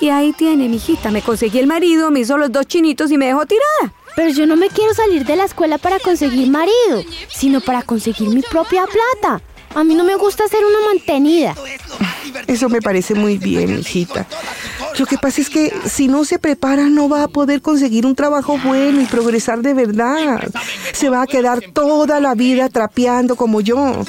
Y 0.00 0.10
ahí 0.10 0.32
tiene, 0.32 0.68
mijita. 0.68 1.10
Me 1.10 1.22
conseguí 1.22 1.58
el 1.58 1.66
marido, 1.66 2.10
me 2.10 2.20
hizo 2.20 2.36
los 2.36 2.52
dos 2.52 2.66
chinitos 2.66 3.10
y 3.10 3.16
me 3.16 3.26
dejó 3.26 3.46
tirada. 3.46 3.94
Pero 4.14 4.30
yo 4.30 4.46
no 4.46 4.56
me 4.56 4.68
quiero 4.68 4.94
salir 4.94 5.24
de 5.24 5.36
la 5.36 5.44
escuela 5.44 5.78
para 5.78 5.98
conseguir 5.98 6.48
marido, 6.48 7.02
sino 7.28 7.60
para 7.60 7.82
conseguir 7.82 8.28
mi 8.28 8.42
propia 8.42 8.84
plata. 8.86 9.42
A 9.74 9.84
mí 9.84 9.94
no 9.94 10.04
me 10.04 10.16
gusta 10.16 10.48
ser 10.48 10.64
una 10.64 10.88
mantenida. 10.88 11.54
Eso 12.46 12.68
me 12.68 12.80
parece 12.80 13.14
muy 13.14 13.36
bien, 13.36 13.78
hijita. 13.78 14.26
Lo 14.98 15.04
que 15.04 15.18
pasa 15.18 15.40
es 15.40 15.50
que 15.50 15.72
si 15.84 16.08
no 16.08 16.24
se 16.24 16.38
prepara 16.38 16.84
no 16.84 17.08
va 17.08 17.24
a 17.24 17.28
poder 17.28 17.60
conseguir 17.60 18.06
un 18.06 18.14
trabajo 18.14 18.58
bueno 18.64 19.00
y 19.00 19.06
progresar 19.06 19.60
de 19.60 19.74
verdad. 19.74 20.48
Se 20.92 21.10
va 21.10 21.22
a 21.22 21.26
quedar 21.26 21.60
toda 21.72 22.20
la 22.20 22.34
vida 22.34 22.68
trapeando 22.68 23.36
como 23.36 23.60
yo. 23.60 24.04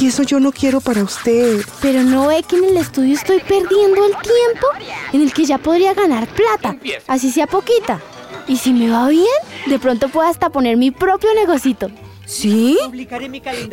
Y 0.00 0.06
eso 0.06 0.22
yo 0.22 0.40
no 0.40 0.52
quiero 0.52 0.80
para 0.80 1.02
usted. 1.02 1.62
Pero 1.80 2.02
no 2.02 2.28
ve 2.28 2.42
que 2.42 2.56
en 2.56 2.64
el 2.64 2.76
estudio 2.78 3.14
estoy 3.14 3.40
perdiendo 3.40 4.06
el 4.06 4.12
tiempo 4.12 4.66
en 5.12 5.20
el 5.20 5.32
que 5.32 5.44
ya 5.44 5.58
podría 5.58 5.92
ganar 5.92 6.26
plata, 6.28 6.76
así 7.06 7.30
sea 7.30 7.46
poquita. 7.46 8.00
Y 8.48 8.56
si 8.56 8.72
me 8.72 8.90
va 8.90 9.08
bien, 9.08 9.26
de 9.66 9.78
pronto 9.78 10.08
puedo 10.08 10.28
hasta 10.28 10.50
poner 10.50 10.76
mi 10.76 10.90
propio 10.90 11.28
negocito. 11.34 11.90
¿Sí? 12.24 12.78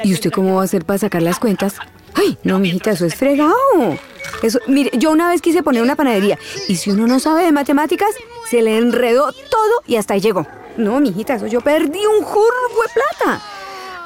¿Y 0.04 0.14
usted 0.14 0.32
cómo 0.32 0.56
va 0.56 0.62
a 0.62 0.66
hacer 0.66 0.86
para 0.86 1.00
sacar 1.00 1.22
las 1.22 1.40
cuentas? 1.40 1.76
Ay, 2.14 2.38
no, 2.44 2.60
mijita, 2.60 2.92
eso 2.92 3.06
es 3.06 3.16
fregado. 3.16 3.54
Eso, 4.42 4.60
mire, 4.68 4.92
yo 4.98 5.12
una 5.12 5.30
vez 5.30 5.42
quise 5.42 5.64
poner 5.64 5.82
una 5.82 5.96
panadería 5.96 6.38
y 6.68 6.76
si 6.76 6.92
uno 6.92 7.08
no 7.08 7.20
sabe 7.20 7.44
de 7.44 7.52
matemáticas, 7.52 8.10
se 8.50 8.62
le 8.62 8.78
enredó 8.78 9.32
todo 9.32 9.84
y 9.86 9.96
hasta 9.96 10.14
ahí 10.14 10.22
llegó. 10.22 10.48
No, 10.78 11.00
mijita, 11.00 11.36
eso 11.36 11.48
yo 11.48 11.62
perdí 11.62 12.00
un 12.06 12.24
jurgo 12.24 12.82
de 12.88 12.94
plata. 12.94 13.42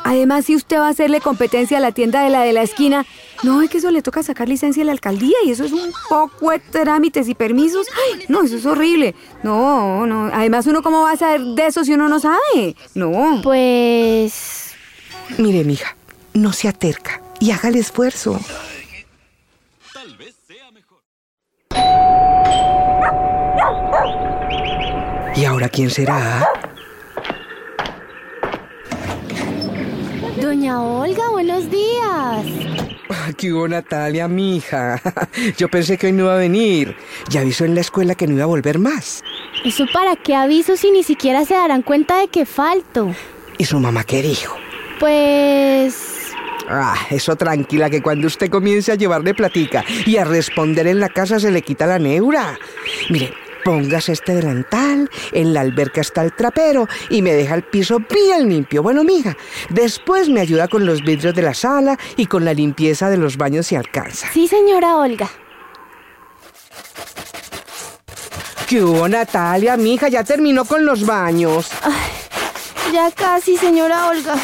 Además, 0.06 0.46
si 0.46 0.56
usted 0.56 0.78
va 0.78 0.88
a 0.88 0.90
hacerle 0.90 1.22
competencia 1.22 1.78
a 1.78 1.82
la 1.82 1.94
tienda 1.94 2.24
de 2.24 2.30
la 2.30 2.42
de 2.42 2.52
la 2.52 2.62
esquina, 2.62 3.06
no, 3.42 3.62
es 3.62 3.70
que 3.70 3.78
eso 3.78 3.90
le 3.90 4.02
toca 4.02 4.22
sacar 4.22 4.50
licencia 4.50 4.84
a 4.84 4.86
la 4.86 4.92
alcaldía 4.92 5.38
y 5.46 5.52
eso 5.52 5.64
es 5.64 5.72
un 5.72 5.94
poco 6.10 6.52
de 6.52 6.60
trámites 6.60 7.30
y 7.30 7.36
permisos. 7.36 7.88
Ay, 8.06 8.26
no, 8.28 8.44
eso 8.44 8.58
es 8.58 8.66
horrible. 8.66 9.16
No, 9.44 10.06
no. 10.06 10.30
Además, 10.34 10.68
uno 10.68 10.82
cómo 10.82 11.04
va 11.04 11.12
a 11.12 11.18
saber 11.18 11.42
de 11.42 11.68
eso 11.68 11.86
si 11.86 11.94
uno 11.94 12.10
no 12.10 12.20
sabe. 12.20 12.76
No. 12.96 13.40
Pues... 13.42 14.74
Mire, 15.38 15.64
mija, 15.64 15.96
no 16.34 16.52
se 16.52 16.68
aterca 16.68 17.23
y 17.44 17.52
haga 17.52 17.68
el 17.68 17.76
esfuerzo. 17.76 18.40
¿Y 25.36 25.44
ahora 25.44 25.68
quién 25.68 25.90
será? 25.90 26.48
Doña 30.42 30.82
Olga, 30.82 31.30
buenos 31.32 31.70
días. 31.70 32.46
Aquí 33.28 33.52
hubo 33.52 33.68
Natalia, 33.68 34.30
mi 34.30 34.56
hija. 34.56 35.02
Yo 35.58 35.68
pensé 35.68 35.98
que 35.98 36.08
hoy 36.08 36.14
no 36.14 36.24
iba 36.24 36.36
a 36.36 36.38
venir. 36.38 36.96
Ya 37.30 37.42
avisó 37.42 37.66
en 37.66 37.76
la 37.76 37.82
escuela 37.82 38.16
que 38.16 38.26
no 38.26 38.36
iba 38.36 38.44
a 38.44 38.48
volver 38.48 38.80
más. 38.80 39.22
¿Eso 39.66 39.86
para 39.92 40.16
qué 40.16 40.34
aviso 40.34 40.78
si 40.78 40.92
ni 40.92 41.04
siquiera 41.04 41.44
se 41.44 41.56
darán 41.56 41.82
cuenta 41.82 42.20
de 42.20 42.30
que 42.30 42.46
falto? 42.46 43.14
¿Y 43.58 43.66
su 43.66 43.82
mamá 43.82 44.06
qué 44.06 44.22
dijo? 44.22 44.56
Pues... 44.98 46.03
Ah, 46.76 46.98
eso 47.12 47.36
tranquila, 47.36 47.88
que 47.88 48.02
cuando 48.02 48.26
usted 48.26 48.50
comience 48.50 48.92
a 48.92 48.96
llevarle 48.96 49.36
platica 49.36 49.86
y 50.08 50.18
a 50.18 50.26
responder 50.26 50.88
en 50.88 51.00
la 51.00 51.10
casa 51.10 51.40
se 51.40 51.52
le 51.52 51.62
quita 51.62 51.86
la 51.86 52.00
neura. 52.00 52.58
Mire, 53.12 53.32
póngase 53.64 54.14
este 54.14 54.34
delantal, 54.34 55.08
en 55.34 55.54
la 55.54 55.62
alberca 55.62 56.02
está 56.02 56.24
el 56.24 56.34
trapero 56.34 56.88
y 57.12 57.22
me 57.22 57.34
deja 57.34 57.54
el 57.54 57.62
piso 57.62 58.00
bien 58.00 58.50
limpio. 58.50 58.82
Bueno, 58.82 59.04
mija, 59.04 59.38
después 59.70 60.30
me 60.30 60.42
ayuda 60.42 60.68
con 60.68 60.88
los 60.88 61.04
vidrios 61.04 61.36
de 61.36 61.44
la 61.44 61.54
sala 61.54 62.00
y 62.18 62.26
con 62.26 62.44
la 62.44 62.56
limpieza 62.56 63.08
de 63.12 63.18
los 63.18 63.38
baños 63.38 63.68
si 63.68 63.76
alcanza. 63.76 64.30
Sí, 64.34 64.48
señora 64.48 64.98
Olga. 64.98 65.30
¿Qué 68.68 68.82
hubo, 68.82 69.08
Natalia? 69.08 69.78
Mija, 69.78 70.08
ya 70.08 70.24
terminó 70.24 70.66
con 70.66 70.84
los 70.84 71.06
baños. 71.06 71.70
Ya 72.92 73.12
casi, 73.12 73.58
señora 73.58 74.08
Olga. 74.08 74.36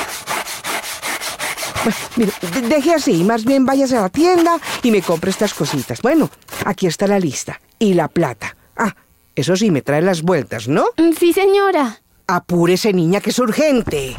Bueno, 1.83 1.97
mire, 2.17 2.31
deje 2.67 2.93
así, 2.93 3.23
más 3.23 3.45
bien 3.45 3.65
váyase 3.65 3.97
a 3.97 4.01
la 4.01 4.09
tienda 4.09 4.57
y 4.83 4.91
me 4.91 5.01
compre 5.01 5.31
estas 5.31 5.53
cositas. 5.53 6.01
Bueno, 6.01 6.29
aquí 6.65 6.87
está 6.87 7.07
la 7.07 7.19
lista. 7.19 7.59
Y 7.79 7.93
la 7.93 8.07
plata. 8.09 8.55
Ah, 8.75 8.93
eso 9.35 9.55
sí, 9.55 9.71
me 9.71 9.81
trae 9.81 10.01
las 10.01 10.21
vueltas, 10.21 10.67
¿no? 10.67 10.85
Mm, 10.97 11.13
Sí, 11.17 11.31
señora. 11.33 12.01
Apúrese, 12.27 12.91
niña, 12.93 13.21
que 13.21 13.29
es 13.31 13.39
urgente. 13.39 14.17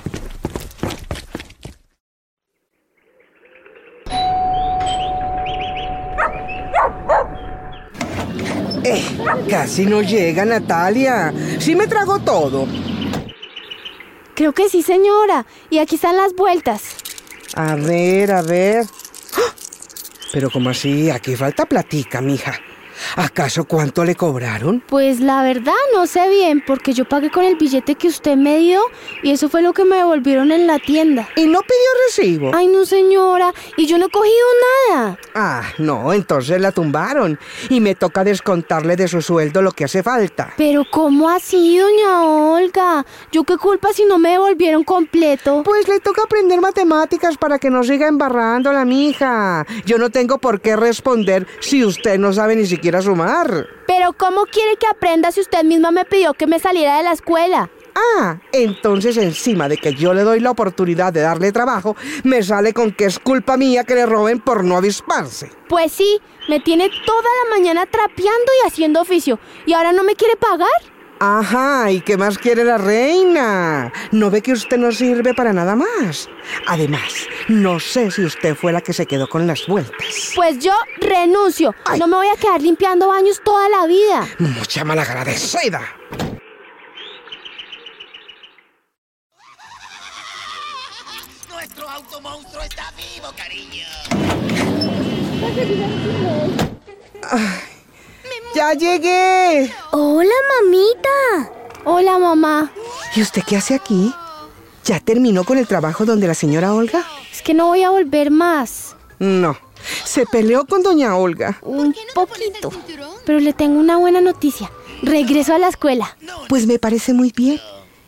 Eh, 8.84 9.04
casi 9.48 9.84
no 9.86 10.00
llega, 10.02 10.44
Natalia. 10.44 11.32
Sí 11.58 11.74
me 11.74 11.86
trago 11.86 12.18
todo. 12.20 12.66
Creo 14.34 14.52
que 14.52 14.68
sí, 14.68 14.82
señora. 14.82 15.44
Y 15.68 15.78
aquí 15.78 15.96
están 15.96 16.16
las 16.16 16.34
vueltas. 16.34 16.96
A 17.54 17.74
ver, 17.74 18.32
a 18.32 18.42
ver. 18.42 18.86
¡Ah! 19.36 19.54
Pero 20.32 20.50
como 20.50 20.70
así, 20.70 21.10
aquí 21.10 21.34
falta 21.36 21.66
platica, 21.66 22.20
mija. 22.20 22.58
¿Acaso 23.16 23.64
cuánto 23.64 24.04
le 24.04 24.14
cobraron? 24.14 24.82
Pues 24.86 25.20
la 25.20 25.42
verdad 25.42 25.72
no 25.92 26.06
sé 26.06 26.28
bien, 26.28 26.62
porque 26.64 26.92
yo 26.92 27.04
pagué 27.08 27.30
con 27.30 27.44
el 27.44 27.56
billete 27.56 27.94
que 27.96 28.08
usted 28.08 28.36
me 28.36 28.58
dio 28.58 28.80
y 29.22 29.30
eso 29.30 29.48
fue 29.48 29.62
lo 29.62 29.72
que 29.72 29.84
me 29.84 29.96
devolvieron 29.96 30.52
en 30.52 30.66
la 30.66 30.78
tienda. 30.78 31.28
¿Y 31.36 31.46
no 31.46 31.60
pidió 31.60 31.88
recibo? 32.06 32.52
Ay, 32.54 32.68
no, 32.68 32.84
señora. 32.84 33.52
Y 33.76 33.86
yo 33.86 33.98
no 33.98 34.06
he 34.06 34.10
cogido 34.10 34.34
nada. 34.88 35.18
Ah, 35.34 35.62
no, 35.78 36.12
entonces 36.12 36.60
la 36.60 36.72
tumbaron. 36.72 37.38
Y 37.68 37.80
me 37.80 37.94
toca 37.94 38.24
descontarle 38.24 38.96
de 38.96 39.08
su 39.08 39.22
sueldo 39.22 39.62
lo 39.62 39.72
que 39.72 39.84
hace 39.84 40.02
falta. 40.02 40.54
Pero 40.56 40.84
¿cómo 40.90 41.28
así, 41.28 41.78
doña 41.78 42.22
Olga? 42.22 43.04
¿Yo 43.32 43.44
qué 43.44 43.56
culpa 43.56 43.92
si 43.92 44.04
no 44.04 44.18
me 44.18 44.30
devolvieron 44.30 44.84
completo? 44.84 45.62
Pues 45.64 45.88
le 45.88 46.00
toca 46.00 46.22
aprender 46.22 46.60
matemáticas 46.60 47.36
para 47.36 47.58
que 47.58 47.70
no 47.70 47.82
siga 47.82 48.08
embarrando 48.08 48.72
la 48.72 48.84
mija. 48.84 49.66
Yo 49.84 49.98
no 49.98 50.10
tengo 50.10 50.38
por 50.38 50.60
qué 50.60 50.76
responder 50.76 51.46
si 51.60 51.84
usted 51.84 52.18
no 52.18 52.32
sabe 52.32 52.56
ni 52.56 52.66
siquiera 52.66 52.99
sumar. 53.02 53.66
Pero 53.86 54.12
¿cómo 54.12 54.44
quiere 54.44 54.76
que 54.76 54.86
aprenda 54.86 55.32
si 55.32 55.40
usted 55.40 55.64
misma 55.64 55.90
me 55.90 56.04
pidió 56.04 56.34
que 56.34 56.46
me 56.46 56.58
saliera 56.58 56.96
de 56.96 57.02
la 57.02 57.12
escuela? 57.12 57.70
Ah, 57.94 58.38
entonces 58.52 59.16
encima 59.16 59.68
de 59.68 59.76
que 59.76 59.94
yo 59.94 60.14
le 60.14 60.22
doy 60.22 60.40
la 60.40 60.50
oportunidad 60.50 61.12
de 61.12 61.20
darle 61.20 61.52
trabajo, 61.52 61.96
me 62.22 62.42
sale 62.42 62.72
con 62.72 62.92
que 62.92 63.06
es 63.06 63.18
culpa 63.18 63.56
mía 63.56 63.84
que 63.84 63.94
le 63.94 64.06
roben 64.06 64.40
por 64.40 64.64
no 64.64 64.76
avisparse. 64.76 65.50
Pues 65.68 65.92
sí, 65.92 66.20
me 66.48 66.60
tiene 66.60 66.90
toda 67.04 67.22
la 67.22 67.56
mañana 67.56 67.86
trapeando 67.86 68.52
y 68.62 68.66
haciendo 68.66 69.00
oficio. 69.00 69.38
¿Y 69.66 69.72
ahora 69.72 69.92
no 69.92 70.04
me 70.04 70.14
quiere 70.14 70.36
pagar? 70.36 70.68
Ajá, 71.22 71.90
¿y 71.90 72.00
qué 72.00 72.16
más 72.16 72.38
quiere 72.38 72.64
la 72.64 72.78
reina? 72.78 73.92
¿No 74.10 74.30
ve 74.30 74.40
que 74.40 74.52
usted 74.52 74.78
no 74.78 74.90
sirve 74.90 75.34
para 75.34 75.52
nada 75.52 75.76
más? 75.76 76.30
Además, 76.66 77.12
no 77.46 77.78
sé 77.78 78.10
si 78.10 78.24
usted 78.24 78.54
fue 78.54 78.72
la 78.72 78.80
que 78.80 78.94
se 78.94 79.04
quedó 79.04 79.28
con 79.28 79.46
las 79.46 79.66
vueltas. 79.66 80.32
Pues 80.34 80.60
yo 80.60 80.72
renuncio. 80.98 81.74
Ay. 81.84 82.00
No 82.00 82.06
me 82.06 82.16
voy 82.16 82.28
a 82.28 82.36
quedar 82.40 82.62
limpiando 82.62 83.08
baños 83.08 83.42
toda 83.44 83.68
la 83.68 83.86
vida. 83.86 84.26
Mucha 84.38 84.82
malagradecida. 84.82 85.82
Nuestro 91.50 91.86
automonstruo 91.86 92.62
está 92.62 92.90
vivo, 92.96 93.30
cariño. 93.36 93.84
¡Ya 98.54 98.72
llegué! 98.74 99.72
Hola, 99.92 100.34
mamita. 100.62 101.52
Hola, 101.84 102.18
mamá. 102.18 102.72
¿Y 103.14 103.22
usted 103.22 103.42
qué 103.46 103.56
hace 103.56 103.74
aquí? 103.74 104.12
¿Ya 104.84 104.98
terminó 104.98 105.44
con 105.44 105.56
el 105.56 105.68
trabajo 105.68 106.04
donde 106.04 106.26
la 106.26 106.34
señora 106.34 106.74
Olga? 106.74 107.04
Es 107.32 107.42
que 107.42 107.54
no 107.54 107.68
voy 107.68 107.84
a 107.84 107.90
volver 107.90 108.30
más. 108.30 108.96
No. 109.20 109.56
Se 110.04 110.26
peleó 110.26 110.66
con 110.66 110.82
doña 110.82 111.16
Olga. 111.16 111.58
Un 111.62 111.94
poquito. 112.14 112.72
Pero 113.24 113.38
le 113.38 113.52
tengo 113.52 113.78
una 113.78 113.96
buena 113.98 114.20
noticia. 114.20 114.70
Regreso 115.02 115.54
a 115.54 115.58
la 115.58 115.68
escuela. 115.68 116.16
Pues 116.48 116.66
me 116.66 116.78
parece 116.78 117.14
muy 117.14 117.32
bien. 117.34 117.60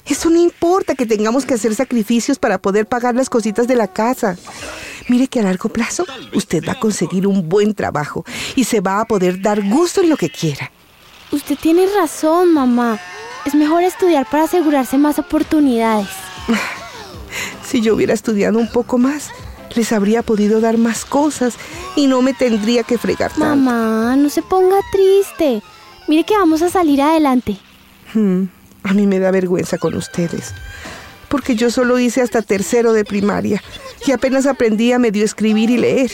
Eso 0.04 0.28
no 0.28 0.40
importa 0.40 0.96
que 0.96 1.06
tengamos 1.06 1.46
que 1.46 1.54
hacer 1.54 1.74
sacrificios 1.74 2.38
para 2.38 2.58
poder 2.58 2.86
pagar 2.86 3.14
las 3.14 3.30
cositas 3.30 3.68
de 3.68 3.76
la 3.76 3.86
casa. 3.86 4.36
Mire 5.08 5.28
que 5.28 5.40
a 5.40 5.42
largo 5.42 5.68
plazo 5.68 6.04
usted 6.32 6.64
va 6.66 6.72
a 6.72 6.80
conseguir 6.80 7.26
un 7.26 7.48
buen 7.48 7.74
trabajo 7.74 8.24
y 8.56 8.64
se 8.64 8.80
va 8.80 9.00
a 9.00 9.04
poder 9.04 9.40
dar 9.40 9.62
gusto 9.62 10.00
en 10.00 10.10
lo 10.10 10.16
que 10.16 10.30
quiera. 10.30 10.70
Usted 11.30 11.56
tiene 11.58 11.86
razón, 11.96 12.52
mamá. 12.52 12.98
Es 13.44 13.54
mejor 13.54 13.82
estudiar 13.82 14.28
para 14.30 14.44
asegurarse 14.44 14.98
más 14.98 15.18
oportunidades. 15.18 16.08
Si 17.64 17.80
yo 17.80 17.94
hubiera 17.94 18.12
estudiado 18.12 18.58
un 18.58 18.68
poco 18.70 18.98
más, 18.98 19.30
les 19.74 19.92
habría 19.92 20.22
podido 20.22 20.60
dar 20.60 20.76
más 20.76 21.06
cosas 21.06 21.54
y 21.96 22.06
no 22.06 22.20
me 22.20 22.34
tendría 22.34 22.82
que 22.82 22.98
fregar 22.98 23.30
tanto. 23.30 23.46
Mamá, 23.46 24.14
no 24.16 24.28
se 24.28 24.42
ponga 24.42 24.76
triste. 24.92 25.62
Mire 26.06 26.24
que 26.24 26.36
vamos 26.36 26.60
a 26.60 26.68
salir 26.68 27.00
adelante. 27.00 27.56
Hmm, 28.12 28.44
a 28.82 28.92
mí 28.92 29.06
me 29.06 29.18
da 29.18 29.30
vergüenza 29.30 29.78
con 29.78 29.94
ustedes, 29.94 30.54
porque 31.32 31.56
yo 31.56 31.70
solo 31.70 31.98
hice 31.98 32.20
hasta 32.20 32.42
tercero 32.42 32.92
de 32.92 33.06
primaria 33.06 33.62
y 34.06 34.12
apenas 34.12 34.44
aprendí 34.44 34.92
a 34.92 34.98
medio 34.98 35.24
escribir 35.24 35.70
y 35.70 35.78
leer. 35.78 36.12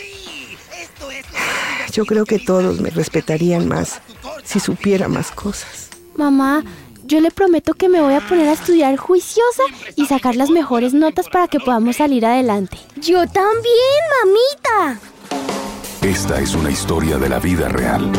Yo 1.92 2.04
creo 2.04 2.24
que 2.24 2.38
todos 2.38 2.81
me 2.81 2.90
respetarían 2.90 3.66
más 3.66 4.00
si 4.44 4.61
supiera 4.61 5.09
más 5.09 5.33
cosas. 5.33 5.88
Mamá, 6.14 6.62
Yo 7.04 7.20
le 7.20 7.31
prometo 7.31 7.72
que 7.74 7.88
me 7.88 8.00
voy 8.00 8.14
a 8.14 8.20
poner 8.20 8.48
a 8.48 8.52
estudiar 8.52 8.96
juiciosa 8.96 9.62
y 9.96 10.07
sacar 10.07 10.37
las 10.37 10.50
mejores 10.50 10.92
notas 10.94 11.26
para 11.28 11.48
que 11.48 11.59
podamos 11.59 11.96
salir 11.96 12.24
adelante. 12.24 12.76
Yo 12.96 13.26
también, 13.26 14.02
mamita. 14.22 15.00
Esta 16.02 16.40
es 16.40 16.54
una 16.54 16.70
historia 16.70 17.18
de 17.18 17.28
la 17.28 17.40
vida 17.40 17.68
real. 17.68 18.11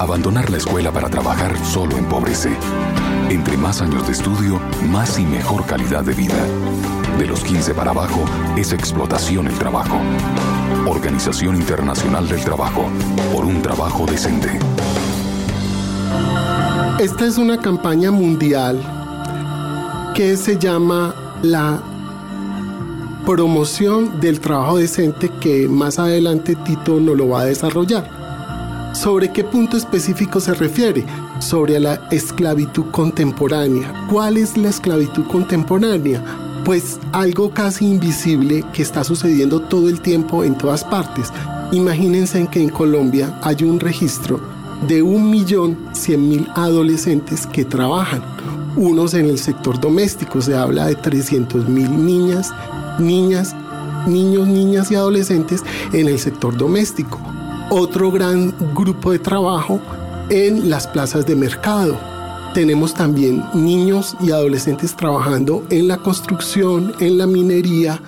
Abandonar 0.00 0.50
la 0.50 0.56
escuela 0.56 0.90
para 0.90 1.08
trabajar 1.08 1.56
solo 1.64 1.96
empobrece. 1.96 2.50
Entre 3.28 3.56
más 3.56 3.80
años 3.80 4.04
de 4.06 4.12
estudio, 4.12 4.60
más 4.90 5.18
y 5.18 5.24
mejor 5.24 5.64
calidad 5.64 6.02
de 6.02 6.12
vida. 6.12 6.44
De 7.18 7.26
los 7.26 7.44
15 7.44 7.72
para 7.74 7.92
abajo 7.92 8.24
es 8.56 8.72
explotación 8.72 9.46
el 9.46 9.56
trabajo. 9.58 10.00
Organización 10.88 11.54
Internacional 11.54 12.28
del 12.28 12.42
Trabajo. 12.42 12.86
Por 13.32 13.44
un 13.44 13.62
trabajo 13.62 14.06
decente. 14.06 14.58
Esta 16.98 17.26
es 17.26 17.38
una 17.38 17.58
campaña 17.58 18.10
mundial 18.10 18.78
que 20.14 20.36
se 20.36 20.58
llama 20.58 21.14
la 21.42 21.80
promoción 23.30 24.20
del 24.20 24.40
trabajo 24.40 24.78
decente 24.78 25.30
que 25.40 25.68
más 25.68 26.00
adelante 26.00 26.56
Tito 26.56 26.98
nos 26.98 27.16
lo 27.16 27.28
va 27.28 27.42
a 27.42 27.44
desarrollar. 27.44 28.90
¿Sobre 28.92 29.30
qué 29.30 29.44
punto 29.44 29.76
específico 29.76 30.40
se 30.40 30.52
refiere? 30.52 31.04
Sobre 31.38 31.78
la 31.78 32.08
esclavitud 32.10 32.86
contemporánea. 32.90 34.08
¿Cuál 34.10 34.36
es 34.36 34.56
la 34.56 34.68
esclavitud 34.68 35.24
contemporánea? 35.28 36.24
Pues 36.64 36.98
algo 37.12 37.52
casi 37.52 37.86
invisible 37.86 38.64
que 38.72 38.82
está 38.82 39.04
sucediendo 39.04 39.60
todo 39.60 39.88
el 39.88 40.00
tiempo 40.00 40.42
en 40.42 40.58
todas 40.58 40.82
partes. 40.82 41.32
Imagínense 41.70 42.48
que 42.50 42.60
en 42.60 42.70
Colombia 42.70 43.38
hay 43.42 43.62
un 43.62 43.78
registro 43.78 44.40
de 44.88 45.04
1.100.000 45.04 46.52
adolescentes 46.56 47.46
que 47.46 47.64
trabajan. 47.64 48.24
Unos 48.74 49.14
en 49.14 49.26
el 49.26 49.38
sector 49.38 49.78
doméstico, 49.78 50.40
se 50.40 50.56
habla 50.56 50.86
de 50.86 50.96
300.000 50.96 51.68
niñas 51.90 52.52
niñas, 53.00 53.54
niños, 54.06 54.46
niñas 54.46 54.90
y 54.90 54.94
adolescentes 54.94 55.62
en 55.92 56.08
el 56.08 56.18
sector 56.18 56.56
doméstico. 56.56 57.20
Otro 57.70 58.10
gran 58.10 58.54
grupo 58.74 59.12
de 59.12 59.18
trabajo 59.18 59.80
en 60.28 60.70
las 60.70 60.86
plazas 60.86 61.26
de 61.26 61.36
mercado. 61.36 61.98
Tenemos 62.54 62.94
también 62.94 63.44
niños 63.54 64.16
y 64.20 64.32
adolescentes 64.32 64.96
trabajando 64.96 65.64
en 65.70 65.86
la 65.86 65.98
construcción, 65.98 66.94
en 66.98 67.18
la 67.18 67.26
minería 67.26 68.02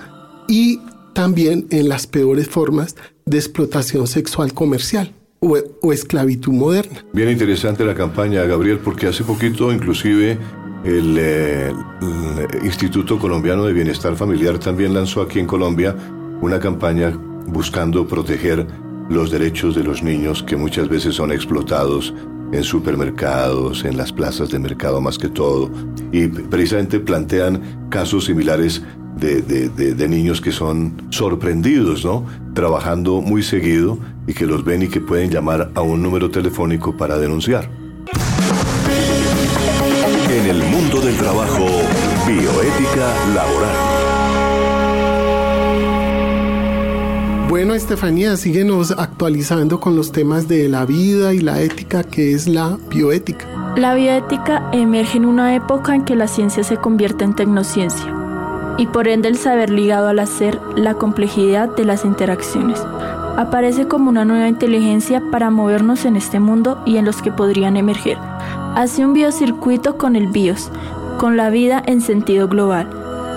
y 0.47 0.79
también 1.13 1.67
en 1.69 1.87
las 1.87 2.07
peores 2.07 2.49
formas 2.49 2.95
de 3.25 3.37
explotación 3.37 4.07
sexual 4.07 4.53
comercial 4.53 5.13
o, 5.39 5.93
esclavitud 5.93 6.53
moderna. 6.53 7.05
Bien 7.13 7.29
interesante 7.29 7.85
la 7.85 7.95
campaña, 7.95 8.43
Gabriel, 8.43 8.79
porque 8.79 9.07
hace 9.07 9.23
poquito 9.23 9.71
inclusive 9.71 10.37
eh, 10.85 11.73
el, 12.01 12.65
Instituto 12.65 13.17
Colombiano 13.17 13.65
de 13.65 13.73
Bienestar 13.73 14.15
Familiar 14.15 14.57
también 14.59 14.93
lanzó 14.93 15.21
aquí 15.21 15.39
en 15.39 15.47
Colombia 15.47 15.95
una 16.41 16.59
campaña 16.59 17.11
buscando 17.47 18.07
proteger 18.07 18.65
los 19.09 19.31
derechos 19.31 19.75
de 19.75 19.83
los 19.83 20.03
niños 20.03 20.43
que 20.43 20.55
muchas 20.55 20.89
veces 20.89 21.15
son 21.15 21.31
explotados 21.31 22.13
en 22.51 22.63
supermercados, 22.63 23.83
en 23.85 23.97
las 23.97 24.11
plazas 24.11 24.49
de 24.49 24.59
mercado 24.59 25.01
más 25.01 25.17
que 25.17 25.29
todo, 25.29 25.71
y 26.11 26.27
precisamente 26.27 26.99
plantean 26.99 27.87
casos 27.89 28.25
similares 28.25 28.83
de, 29.17 29.41
de, 29.41 30.07
niños 30.09 30.41
que 30.41 30.51
son 30.51 30.93
sorprendidos, 31.09 32.03
¿no? 32.03 32.25
Trabajando 32.53 33.21
muy 33.21 33.41
seguido 33.41 33.97
y 34.27 34.33
que 34.33 34.45
los 34.45 34.63
ven 34.65 34.83
y 34.83 34.87
que 34.87 35.01
pueden 35.01 35.29
llamar 35.29 35.71
a 35.75 35.81
un 35.81 36.03
número 36.03 36.29
telefónico 36.29 36.97
para 36.97 37.17
denunciar. 37.17 37.82
En 40.43 40.49
el 40.49 40.63
mundo 40.63 40.99
del 40.99 41.15
trabajo, 41.15 41.65
bioética 42.27 43.13
laboral. 43.33 43.75
Bueno, 47.47 47.73
Estefanía, 47.75 48.35
síguenos 48.35 48.91
actualizando 48.91 49.79
con 49.79 49.95
los 49.95 50.11
temas 50.11 50.49
de 50.49 50.67
la 50.67 50.85
vida 50.85 51.33
y 51.33 51.39
la 51.39 51.61
ética, 51.61 52.03
que 52.03 52.33
es 52.33 52.49
la 52.49 52.77
bioética. 52.89 53.47
La 53.77 53.95
bioética 53.95 54.69
emerge 54.73 55.15
en 55.15 55.27
una 55.27 55.55
época 55.55 55.95
en 55.95 56.03
que 56.03 56.17
la 56.17 56.27
ciencia 56.27 56.65
se 56.65 56.75
convierte 56.75 57.23
en 57.23 57.35
tecnociencia 57.35 58.13
y 58.77 58.87
por 58.87 59.07
ende 59.07 59.29
el 59.29 59.37
saber 59.37 59.69
ligado 59.69 60.09
al 60.09 60.19
hacer, 60.19 60.59
la 60.75 60.95
complejidad 60.95 61.73
de 61.73 61.85
las 61.85 62.03
interacciones. 62.03 62.81
Aparece 63.37 63.87
como 63.87 64.09
una 64.09 64.25
nueva 64.25 64.49
inteligencia 64.49 65.23
para 65.31 65.49
movernos 65.49 66.03
en 66.03 66.17
este 66.17 66.41
mundo 66.41 66.83
y 66.85 66.97
en 66.97 67.05
los 67.05 67.21
que 67.21 67.31
podrían 67.31 67.77
emerger 67.77 68.17
hace 68.75 69.05
un 69.05 69.13
biocircuito 69.13 69.97
con 69.97 70.15
el 70.15 70.27
bios, 70.27 70.71
con 71.17 71.37
la 71.37 71.49
vida 71.49 71.81
en 71.85 72.01
sentido 72.01 72.47
global, 72.47 72.89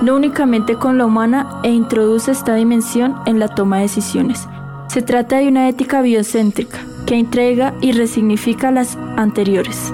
no 0.02 0.16
únicamente 0.16 0.76
con 0.76 0.98
la 0.98 1.06
humana 1.06 1.60
e 1.62 1.70
introduce 1.70 2.30
esta 2.30 2.54
dimensión 2.54 3.16
en 3.26 3.38
la 3.38 3.48
toma 3.48 3.76
de 3.76 3.82
decisiones. 3.82 4.48
Se 4.88 5.02
trata 5.02 5.38
de 5.38 5.48
una 5.48 5.68
ética 5.68 6.00
biocéntrica 6.00 6.78
que 7.06 7.16
entrega 7.16 7.74
y 7.80 7.92
resignifica 7.92 8.70
las 8.70 8.96
anteriores. 9.16 9.92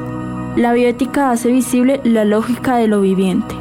La 0.57 0.73
bioética 0.73 1.31
hace 1.31 1.51
visible 1.51 2.01
la 2.05 2.25
lógica 2.25 2.77
de 2.77 2.89
lo 2.89 3.01
viviente. 3.01 3.55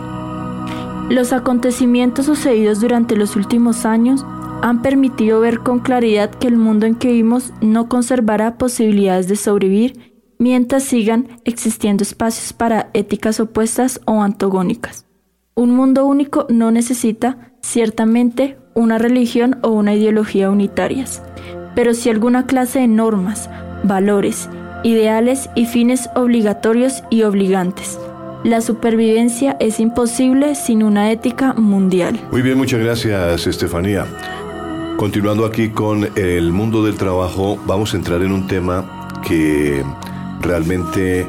Los 1.09 1.33
acontecimientos 1.33 2.25
sucedidos 2.25 2.79
durante 2.79 3.15
los 3.15 3.35
últimos 3.35 3.85
años 3.85 4.25
han 4.61 4.81
permitido 4.81 5.39
ver 5.39 5.59
con 5.59 5.79
claridad 5.79 6.29
que 6.29 6.47
el 6.47 6.57
mundo 6.57 6.85
en 6.85 6.95
que 6.95 7.07
vivimos 7.07 7.51
no 7.61 7.89
conservará 7.89 8.55
posibilidades 8.57 9.27
de 9.27 9.35
sobrevivir 9.35 10.10
mientras 10.41 10.83
sigan 10.83 11.27
existiendo 11.45 12.01
espacios 12.01 12.51
para 12.51 12.89
éticas 12.95 13.39
opuestas 13.39 14.01
o 14.05 14.23
antagónicas. 14.23 15.05
Un 15.53 15.75
mundo 15.75 16.03
único 16.03 16.47
no 16.49 16.71
necesita, 16.71 17.53
ciertamente, 17.61 18.57
una 18.73 18.97
religión 18.97 19.59
o 19.61 19.69
una 19.69 19.93
ideología 19.93 20.49
unitarias, 20.49 21.21
pero 21.75 21.93
sí 21.93 22.09
alguna 22.09 22.47
clase 22.47 22.79
de 22.79 22.87
normas, 22.87 23.51
valores, 23.83 24.49
ideales 24.83 25.47
y 25.53 25.67
fines 25.67 26.09
obligatorios 26.15 27.03
y 27.11 27.21
obligantes. 27.21 27.99
La 28.43 28.61
supervivencia 28.61 29.57
es 29.59 29.79
imposible 29.79 30.55
sin 30.55 30.81
una 30.81 31.11
ética 31.11 31.53
mundial. 31.53 32.19
Muy 32.31 32.41
bien, 32.41 32.57
muchas 32.57 32.79
gracias, 32.79 33.45
Estefanía. 33.45 34.07
Continuando 34.97 35.45
aquí 35.45 35.69
con 35.69 36.09
el 36.15 36.51
mundo 36.51 36.83
del 36.83 36.95
trabajo, 36.95 37.59
vamos 37.67 37.93
a 37.93 37.97
entrar 37.97 38.23
en 38.23 38.31
un 38.31 38.47
tema 38.47 39.07
que 39.27 39.83
Realmente 40.41 41.27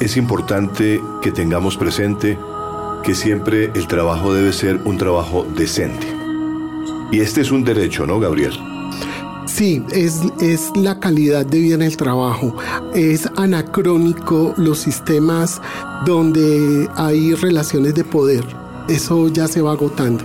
es 0.00 0.16
importante 0.16 1.00
que 1.22 1.30
tengamos 1.30 1.76
presente 1.76 2.38
que 3.04 3.14
siempre 3.14 3.70
el 3.74 3.86
trabajo 3.86 4.34
debe 4.34 4.52
ser 4.52 4.80
un 4.84 4.98
trabajo 4.98 5.46
decente. 5.56 6.06
Y 7.12 7.20
este 7.20 7.40
es 7.42 7.50
un 7.50 7.64
derecho, 7.64 8.06
¿no, 8.06 8.18
Gabriel? 8.18 8.52
Sí, 9.46 9.84
es, 9.92 10.20
es 10.40 10.70
la 10.74 10.98
calidad 11.00 11.44
de 11.44 11.58
vida 11.58 11.74
en 11.74 11.82
el 11.82 11.96
trabajo. 11.96 12.56
Es 12.94 13.28
anacrónico 13.36 14.54
los 14.56 14.78
sistemas 14.78 15.60
donde 16.06 16.88
hay 16.96 17.34
relaciones 17.34 17.94
de 17.94 18.04
poder. 18.04 18.44
Eso 18.88 19.28
ya 19.28 19.48
se 19.48 19.60
va 19.60 19.72
agotando. 19.72 20.24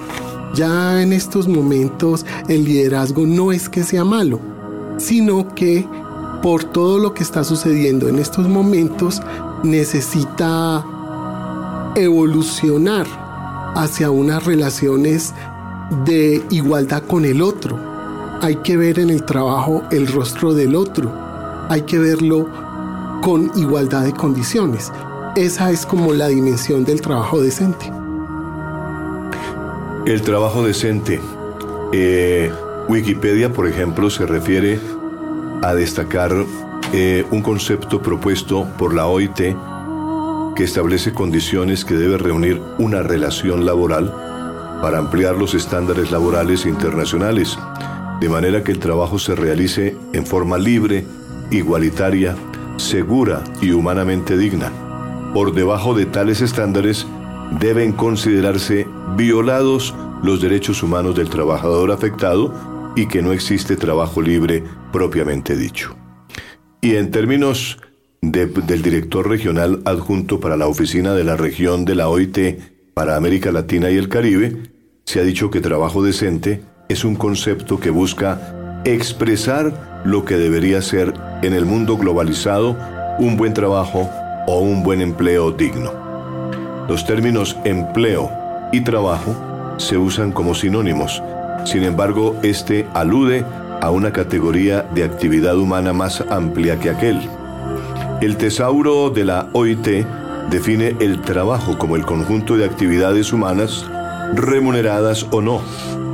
Ya 0.54 1.02
en 1.02 1.12
estos 1.12 1.48
momentos 1.48 2.26
el 2.48 2.66
liderazgo 2.66 3.26
no 3.26 3.52
es 3.52 3.68
que 3.68 3.84
sea 3.84 4.06
malo, 4.06 4.40
sino 4.98 5.54
que 5.54 5.86
por 6.41 6.63
todo 6.63 7.00
lo 7.00 7.13
que 7.13 7.24
está 7.24 7.43
sucediendo 7.43 8.08
en 8.08 8.19
estos 8.19 8.48
momentos, 8.48 9.21
necesita 9.63 10.86
evolucionar 11.95 13.08
hacia 13.76 14.10
unas 14.12 14.45
relaciones 14.45 15.34
de 16.06 16.43
igualdad 16.50 17.04
con 17.04 17.26
el 17.26 17.41
otro. 17.41 17.80
Hay 18.41 18.58
que 18.58 18.78
ver 18.78 19.00
en 19.00 19.10
el 19.10 19.24
trabajo 19.24 19.84
el 19.91 20.08
rostro 20.08 20.54
del 20.54 20.76
otro. 20.76 21.12
Hay 21.69 21.84
que 21.84 21.98
verlo 21.98 22.48
con 23.21 23.52
igualdad 23.56 24.04
de 24.04 24.13
condiciones. 24.13 24.91
Esa 25.36 25.71
es 25.71 25.86
como 25.86 26.13
la 26.13 26.28
dimensión 26.28 26.86
del 26.86 27.02
trabajo 27.02 27.41
decente. 27.41 27.91
El 30.06 30.21
trabajo 30.21 30.63
decente. 30.63 31.19
Eh, 31.91 32.52
Wikipedia, 32.88 33.52
por 33.52 33.67
ejemplo, 33.67 34.10
se 34.10 34.26
refiere 34.26 34.80
a 35.62 35.74
destacar 35.74 36.32
eh, 36.94 37.26
un 37.32 37.41
concepto 37.41 38.02
propuesto 38.02 38.68
por 38.78 38.94
la 38.94 39.08
OIT 39.08 39.56
que 40.56 40.63
establece 40.63 41.13
condiciones 41.13 41.84
que 41.84 41.96
debe 41.96 42.18
reunir 42.18 42.62
una 42.78 43.02
relación 43.02 43.65
laboral 43.65 44.13
para 44.82 45.00
ampliar 45.00 45.36
los 45.36 45.54
estándares 45.54 46.12
laborales 46.12 46.65
internacionales, 46.65 47.58
de 48.20 48.30
manera 48.30 48.63
que 48.63 48.72
el 48.72 48.80
trabajo 48.80 49.20
se 49.20 49.36
realice 49.36 49.98
en 50.13 50.26
forma 50.26 50.58
libre, 50.58 51.06
igualitaria, 51.52 52.36
segura 52.78 53.44
y 53.62 53.72
humanamente 53.72 54.38
digna. 54.38 54.72
Por 55.34 55.54
debajo 55.54 55.94
de 55.94 56.06
tales 56.06 56.41
estándares 56.41 57.06
deben 57.60 57.91
considerarse 57.91 58.88
violados 59.18 59.94
los 60.24 60.41
derechos 60.41 60.82
humanos 60.84 61.15
del 61.15 61.30
trabajador 61.30 61.91
afectado 61.91 62.75
y 62.96 63.08
que 63.08 63.22
no 63.22 63.32
existe 63.32 63.76
trabajo 63.76 64.22
libre 64.22 64.64
propiamente 64.92 65.56
dicho. 65.56 65.96
Y 66.82 66.96
en 66.96 67.12
términos 67.12 67.80
del 68.22 68.82
director 68.82 69.30
regional 69.30 69.82
adjunto 69.86 70.40
para 70.40 70.58
la 70.58 70.68
oficina 70.68 71.14
de 71.14 71.24
la 71.24 71.36
región 71.36 71.86
de 71.86 71.96
la 71.96 72.10
OIT 72.10 72.38
para 72.94 73.16
América 73.16 73.52
Latina 73.52 73.92
y 73.92 73.98
el 73.98 74.10
Caribe, 74.10 74.72
se 75.06 75.20
ha 75.20 75.24
dicho 75.24 75.52
que 75.52 75.62
trabajo 75.62 76.04
decente 76.04 76.62
es 76.90 77.04
un 77.04 77.16
concepto 77.16 77.80
que 77.80 77.90
busca 77.90 78.82
expresar 78.86 80.02
lo 80.06 80.26
que 80.26 80.38
debería 80.38 80.82
ser 80.82 81.14
en 81.42 81.54
el 81.54 81.66
mundo 81.66 81.98
globalizado 81.98 82.78
un 83.20 83.38
buen 83.38 83.54
trabajo 83.54 84.10
o 84.48 84.60
un 84.60 84.84
buen 84.84 85.02
empleo 85.02 85.52
digno. 85.52 85.92
Los 86.88 87.06
términos 87.06 87.58
empleo 87.66 88.32
y 88.72 88.82
trabajo 88.82 89.36
se 89.78 89.98
usan 89.98 90.32
como 90.32 90.54
sinónimos, 90.54 91.22
sin 91.65 91.84
embargo, 91.84 92.36
este 92.43 92.88
alude 92.93 93.43
a 93.82 93.89
una 93.89 94.13
categoría 94.13 94.84
de 94.93 95.04
actividad 95.04 95.58
humana 95.58 95.93
más 95.93 96.23
amplia 96.30 96.80
que 96.80 96.89
aquel. 96.89 97.19
El 98.21 98.38
tesauro 98.38 99.10
de 99.10 99.25
la 99.25 99.47
OIT 99.54 100.06
define 100.49 100.95
el 100.99 101.21
trabajo 101.21 101.78
como 101.78 101.95
el 101.95 102.06
conjunto 102.06 102.56
de 102.56 102.65
actividades 102.65 103.34
humanas, 103.34 103.86
remuneradas 104.34 105.25
o 105.32 105.41
no, 105.41 105.62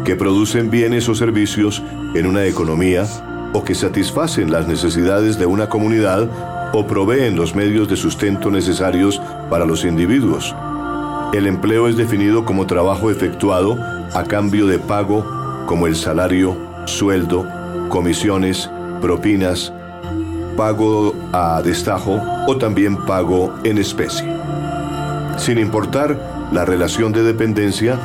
que 0.06 0.16
producen 0.16 0.72
bienes 0.72 1.08
o 1.10 1.16
servicios 1.16 1.84
en 2.16 2.26
una 2.26 2.46
economía 2.46 3.06
o 3.54 3.64
que 3.64 3.76
satisfacen 3.76 4.52
las 4.52 4.68
necesidades 4.68 5.38
de 5.38 5.46
una 5.46 5.68
comunidad 5.68 6.30
o 6.74 6.88
proveen 6.88 7.36
los 7.36 7.56
medios 7.56 7.90
de 7.90 7.98
sustento 7.98 8.50
necesarios 8.50 9.22
para 9.50 9.66
los 9.66 9.84
individuos. 9.84 10.56
El 11.34 11.48
empleo 11.48 11.88
es 11.88 11.98
definido 11.98 12.46
como 12.46 12.68
trabajo 12.68 13.12
efectuado 13.12 13.78
a 14.14 14.24
cambio 14.24 14.68
de 14.68 14.80
pago 14.80 15.41
como 15.66 15.88
el 15.88 15.96
salario, 15.96 16.56
sueldo, 16.86 17.48
comisiones, 17.90 18.70
propinas, 19.02 19.74
pago 20.58 21.14
a 21.34 21.62
destajo 21.62 22.22
o 22.48 22.58
también 22.58 22.98
pago 23.06 23.54
en 23.64 23.78
especie. 23.78 24.28
Sin 25.38 25.58
importar 25.58 26.50
la 26.52 26.66
relación 26.66 27.12
de 27.12 27.24
dependencia, 27.24 27.98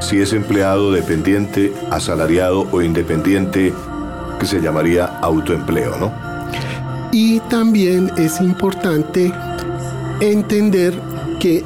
si 0.00 0.20
es 0.20 0.32
empleado 0.32 0.92
dependiente, 0.92 1.72
asalariado 1.90 2.68
o 2.70 2.82
independiente, 2.82 3.72
que 4.38 4.46
se 4.46 4.60
llamaría 4.60 5.06
autoempleo, 5.22 5.96
¿no? 5.98 6.12
Y 7.12 7.40
también 7.48 8.12
es 8.16 8.40
importante 8.40 9.32
entender 10.20 10.94
que 11.40 11.64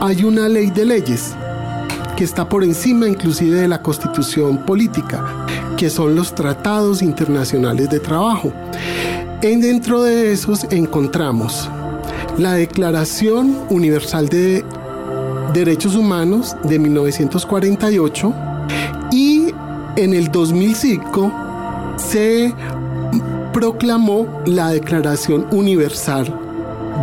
hay 0.00 0.22
una 0.22 0.48
ley 0.48 0.70
de 0.70 0.84
leyes 0.84 1.34
que 2.16 2.24
está 2.24 2.48
por 2.48 2.64
encima 2.64 3.08
inclusive 3.08 3.60
de 3.60 3.68
la 3.68 3.82
constitución 3.82 4.64
política, 4.64 5.46
que 5.76 5.90
son 5.90 6.16
los 6.16 6.34
tratados 6.34 7.02
internacionales 7.02 7.90
de 7.90 8.00
trabajo. 8.00 8.52
En 9.42 9.60
dentro 9.60 10.02
de 10.02 10.32
esos 10.32 10.64
encontramos 10.70 11.68
la 12.38 12.54
Declaración 12.54 13.56
Universal 13.68 14.28
de 14.28 14.64
Derechos 15.52 15.94
Humanos 15.94 16.56
de 16.64 16.78
1948 16.78 18.34
y 19.12 19.52
en 19.96 20.14
el 20.14 20.32
2005 20.32 21.32
se 21.96 22.54
proclamó 23.52 24.42
la 24.46 24.70
Declaración 24.70 25.46
Universal 25.50 26.45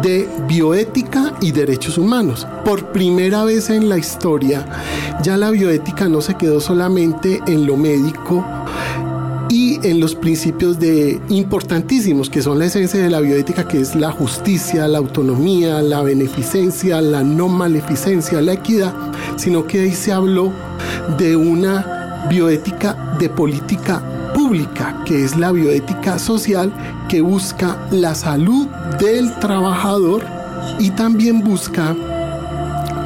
de 0.02 0.28
bioética 0.48 1.34
y 1.42 1.52
derechos 1.52 1.98
humanos. 1.98 2.48
Por 2.66 2.92
primera 2.92 3.44
vez 3.44 3.70
en 3.70 3.90
la 3.90 3.98
historia, 3.98 4.66
ya 5.24 5.38
la 5.38 5.52
bioética 5.52 6.10
no 6.10 6.22
se 6.22 6.36
quedó 6.36 6.60
solamente 6.60 7.42
en 7.48 7.66
lo 7.66 7.78
médico 7.78 8.46
y 9.50 9.80
en 9.88 10.00
los 10.00 10.16
principios 10.16 10.80
de 10.80 11.22
importantísimos 11.30 12.30
que 12.30 12.42
son 12.42 12.58
la 12.60 12.66
esencia 12.66 13.00
de 13.02 13.10
la 13.10 13.20
bioética 13.20 13.68
que 13.68 13.82
es 13.82 13.96
la 13.96 14.12
justicia, 14.12 14.88
la 14.88 14.98
autonomía, 14.98 15.82
la 15.82 16.02
beneficencia, 16.02 17.02
la 17.02 17.24
no 17.24 17.48
maleficencia, 17.50 18.42
la 18.42 18.54
equidad, 18.54 18.94
sino 19.36 19.68
que 19.68 19.82
ahí 19.82 19.92
se 19.92 20.12
habló 20.12 20.52
de 21.18 21.36
una 21.36 22.26
bioética 22.30 23.16
de 23.20 23.30
política 23.30 24.02
pública, 24.44 25.02
que 25.06 25.24
es 25.24 25.38
la 25.38 25.54
bioética 25.54 26.20
social 26.20 26.74
que 27.08 27.22
busca 27.22 27.78
la 27.92 28.14
salud 28.14 28.68
del 29.00 29.34
trabajador 29.40 30.26
y 30.80 30.90
también 30.90 31.42
busca 31.42 31.96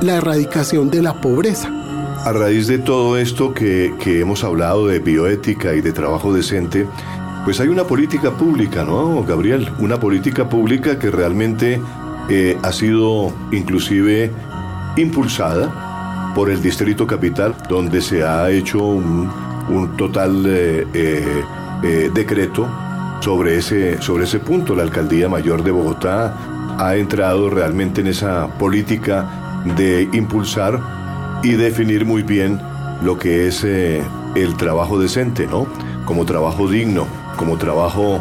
la 0.01 0.15
erradicación 0.15 0.89
de 0.89 1.03
la 1.03 1.13
pobreza. 1.13 1.69
A 2.25 2.33
raíz 2.33 2.65
de 2.65 2.79
todo 2.79 3.17
esto 3.17 3.53
que, 3.53 3.93
hemos 4.03 4.43
hablado 4.43 4.87
de 4.87 4.97
bioética 4.97 5.75
y 5.75 5.81
de 5.81 5.93
trabajo 5.93 6.33
decente, 6.33 6.87
pues 7.45 7.59
hay 7.59 7.67
una 7.67 7.83
política 7.83 8.31
pública, 8.31 8.83
¿no, 8.83 9.23
Gabriel? 9.23 9.69
Una 9.77 9.99
política 9.99 10.49
pública 10.49 10.97
que 10.97 11.11
realmente 11.11 11.79
eh, 12.29 12.57
ha 12.63 12.71
sido 12.71 13.31
inclusive 13.51 14.31
impulsada 14.95 16.33
por 16.33 16.49
el 16.49 16.63
Distrito 16.63 17.05
Capital, 17.05 17.53
donde 17.69 18.01
se 18.01 18.23
ha 18.23 18.49
hecho 18.49 18.83
un, 18.83 19.46
total 19.97 20.43
eh, 20.45 20.85
eh, 21.83 22.11
decreto 22.13 22.67
sobre 23.19 23.57
ese, 23.57 24.01
sobre 24.01 24.25
ese 24.25 24.39
punto. 24.39 24.75
La 24.75 24.83
Alcaldía 24.83 25.29
Mayor 25.29 25.63
de 25.63 25.71
Bogotá 25.71 26.35
ha 26.77 26.95
entrado 26.95 27.49
realmente 27.49 28.01
en 28.01 28.07
esa 28.07 28.47
política 28.57 29.63
de 29.75 30.07
impulsar 30.13 30.79
y 31.43 31.53
definir 31.53 32.05
muy 32.05 32.23
bien 32.23 32.59
lo 33.03 33.17
que 33.17 33.47
es 33.47 33.63
eh, 33.63 34.01
el 34.35 34.55
trabajo 34.55 34.99
decente, 34.99 35.47
¿no? 35.47 35.67
Como 36.05 36.25
trabajo 36.25 36.67
digno, 36.67 37.05
como 37.37 37.57
trabajo 37.57 38.19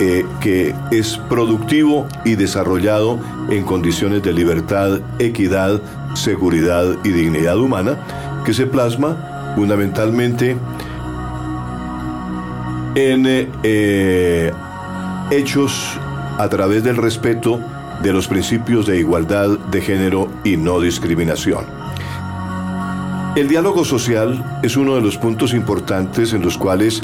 eh, 0.00 0.24
que 0.40 0.74
es 0.90 1.18
productivo 1.28 2.06
y 2.24 2.34
desarrollado 2.34 3.18
en 3.50 3.64
condiciones 3.64 4.22
de 4.22 4.32
libertad, 4.32 5.00
equidad, 5.18 5.80
seguridad 6.14 6.84
y 7.04 7.10
dignidad 7.10 7.58
humana, 7.58 7.98
que 8.44 8.54
se 8.54 8.66
plasma 8.66 9.54
fundamentalmente 9.54 10.56
en 12.94 13.24
eh, 13.62 14.52
hechos 15.30 15.98
a 16.38 16.48
través 16.48 16.84
del 16.84 16.96
respeto 16.96 17.60
de 18.02 18.12
los 18.12 18.28
principios 18.28 18.86
de 18.86 18.98
igualdad 18.98 19.58
de 19.70 19.80
género 19.80 20.28
y 20.44 20.56
no 20.56 20.80
discriminación. 20.80 21.64
El 23.36 23.48
diálogo 23.48 23.84
social 23.84 24.60
es 24.62 24.76
uno 24.76 24.94
de 24.94 25.00
los 25.00 25.16
puntos 25.16 25.54
importantes 25.54 26.32
en 26.32 26.42
los 26.42 26.58
cuales 26.58 27.02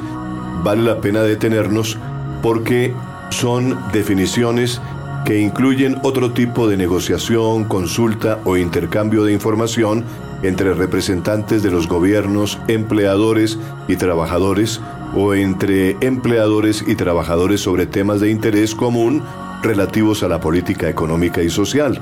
vale 0.63 0.83
la 0.83 1.01
pena 1.01 1.23
detenernos 1.23 1.97
porque 2.43 2.93
son 3.31 3.79
definiciones 3.93 4.81
que 5.25 5.41
incluyen 5.41 5.99
otro 6.03 6.33
tipo 6.33 6.69
de 6.69 6.77
negociación, 6.77 7.65
consulta 7.65 8.41
o 8.45 8.57
intercambio 8.57 9.25
de 9.25 9.33
información 9.33 10.05
entre 10.43 10.75
representantes 10.75 11.63
de 11.63 11.71
los 11.71 11.89
gobiernos, 11.89 12.59
empleadores 12.69 13.59
y 13.89 13.97
trabajadores 13.97 14.81
o 15.15 15.35
entre 15.35 15.97
empleadores 16.01 16.85
y 16.87 16.95
trabajadores 16.95 17.61
sobre 17.61 17.87
temas 17.87 18.21
de 18.21 18.31
interés 18.31 18.75
común 18.75 19.23
relativos 19.63 20.23
a 20.23 20.29
la 20.29 20.41
política 20.41 20.89
económica 20.89 21.43
y 21.43 21.51
social. 21.51 22.01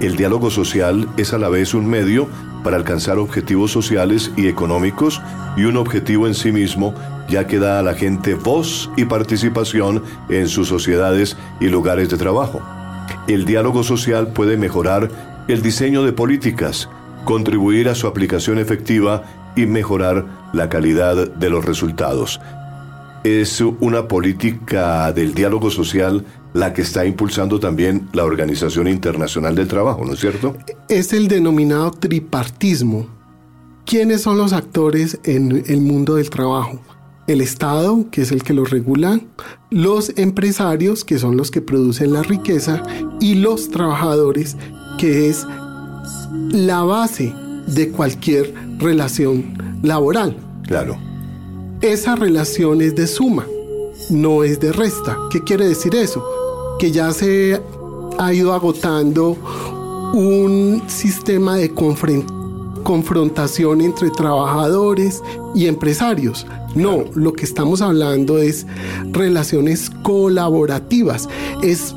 El 0.00 0.16
diálogo 0.16 0.50
social 0.50 1.08
es 1.16 1.32
a 1.32 1.38
la 1.38 1.48
vez 1.48 1.74
un 1.74 1.86
medio 1.86 2.28
para 2.64 2.76
alcanzar 2.76 3.18
objetivos 3.18 3.70
sociales 3.70 4.32
y 4.36 4.48
económicos 4.48 5.22
y 5.56 5.64
un 5.64 5.76
objetivo 5.76 6.26
en 6.26 6.34
sí 6.34 6.50
mismo, 6.50 6.94
ya 7.28 7.46
que 7.46 7.58
da 7.58 7.78
a 7.78 7.82
la 7.82 7.94
gente 7.94 8.34
voz 8.34 8.90
y 8.96 9.04
participación 9.04 10.02
en 10.28 10.48
sus 10.48 10.68
sociedades 10.68 11.36
y 11.60 11.68
lugares 11.68 12.08
de 12.10 12.16
trabajo. 12.16 12.60
El 13.28 13.44
diálogo 13.44 13.84
social 13.84 14.28
puede 14.28 14.56
mejorar 14.56 15.10
el 15.46 15.62
diseño 15.62 16.02
de 16.04 16.12
políticas, 16.12 16.88
contribuir 17.24 17.88
a 17.88 17.94
su 17.94 18.06
aplicación 18.06 18.58
efectiva 18.58 19.22
y 19.56 19.66
mejorar 19.66 20.26
la 20.52 20.68
calidad 20.68 21.32
de 21.32 21.50
los 21.50 21.64
resultados. 21.64 22.40
Es 23.24 23.60
una 23.60 24.06
política 24.06 25.12
del 25.12 25.34
diálogo 25.34 25.70
social 25.70 26.24
la 26.52 26.72
que 26.72 26.82
está 26.82 27.04
impulsando 27.04 27.58
también 27.58 28.08
la 28.12 28.24
Organización 28.24 28.86
Internacional 28.86 29.54
del 29.54 29.66
Trabajo, 29.66 30.04
¿no 30.04 30.12
es 30.12 30.20
cierto? 30.20 30.56
Es 30.88 31.12
el 31.12 31.28
denominado 31.28 31.90
tripartismo. 31.90 33.08
¿Quiénes 33.84 34.22
son 34.22 34.38
los 34.38 34.52
actores 34.52 35.18
en 35.24 35.64
el 35.66 35.80
mundo 35.80 36.14
del 36.14 36.30
trabajo? 36.30 36.80
El 37.26 37.40
Estado, 37.40 38.06
que 38.10 38.22
es 38.22 38.30
el 38.30 38.42
que 38.42 38.54
lo 38.54 38.64
regula, 38.64 39.20
los 39.70 40.12
empresarios, 40.16 41.04
que 41.04 41.18
son 41.18 41.36
los 41.36 41.50
que 41.50 41.60
producen 41.60 42.12
la 42.12 42.22
riqueza, 42.22 42.82
y 43.20 43.34
los 43.34 43.70
trabajadores, 43.70 44.56
que 44.98 45.28
es 45.28 45.46
la 46.50 46.82
base 46.82 47.34
de 47.66 47.90
cualquier 47.90 48.54
relación 48.78 49.78
laboral. 49.82 50.36
Claro. 50.66 50.96
Esa 51.80 52.16
relación 52.16 52.80
es 52.80 52.94
de 52.94 53.06
suma, 53.06 53.46
no 54.10 54.44
es 54.44 54.60
de 54.60 54.72
resta. 54.72 55.18
¿Qué 55.30 55.42
quiere 55.42 55.68
decir 55.68 55.94
eso? 55.94 56.24
Que 56.78 56.90
ya 56.90 57.12
se 57.12 57.60
ha 58.18 58.32
ido 58.32 58.52
agotando 58.52 59.36
un 60.14 60.82
sistema 60.86 61.56
de 61.56 61.72
confrontación 62.84 63.80
entre 63.80 64.10
trabajadores 64.10 65.22
y 65.54 65.66
empresarios. 65.66 66.46
No, 66.74 67.04
lo 67.14 67.32
que 67.32 67.44
estamos 67.44 67.82
hablando 67.82 68.38
es 68.38 68.66
relaciones 69.10 69.90
colaborativas, 70.02 71.28
es 71.62 71.94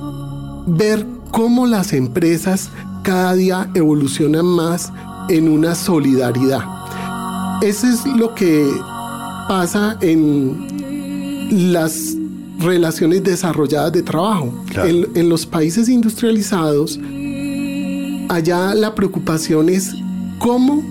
ver 0.68 1.06
cómo 1.32 1.66
las 1.66 1.94
empresas 1.94 2.70
cada 3.04 3.34
día 3.36 3.70
evolucionan 3.74 4.46
más 4.46 4.92
en 5.30 5.50
una 5.50 5.76
solidaridad. 5.76 6.64
Eso 7.62 7.88
es 7.88 8.06
lo 8.06 8.34
que 8.34 8.70
pasa 9.48 9.98
en 10.02 11.72
las 11.72 12.16
relaciones 12.60 13.24
desarrolladas 13.24 13.92
de 13.94 14.04
trabajo. 14.04 14.54
En, 14.76 15.08
en 15.16 15.30
los 15.30 15.46
países 15.46 15.90
industrializados, 15.90 17.00
allá 18.30 18.74
la 18.76 18.94
preocupación 18.96 19.70
es 19.70 19.94
cómo, 20.40 20.84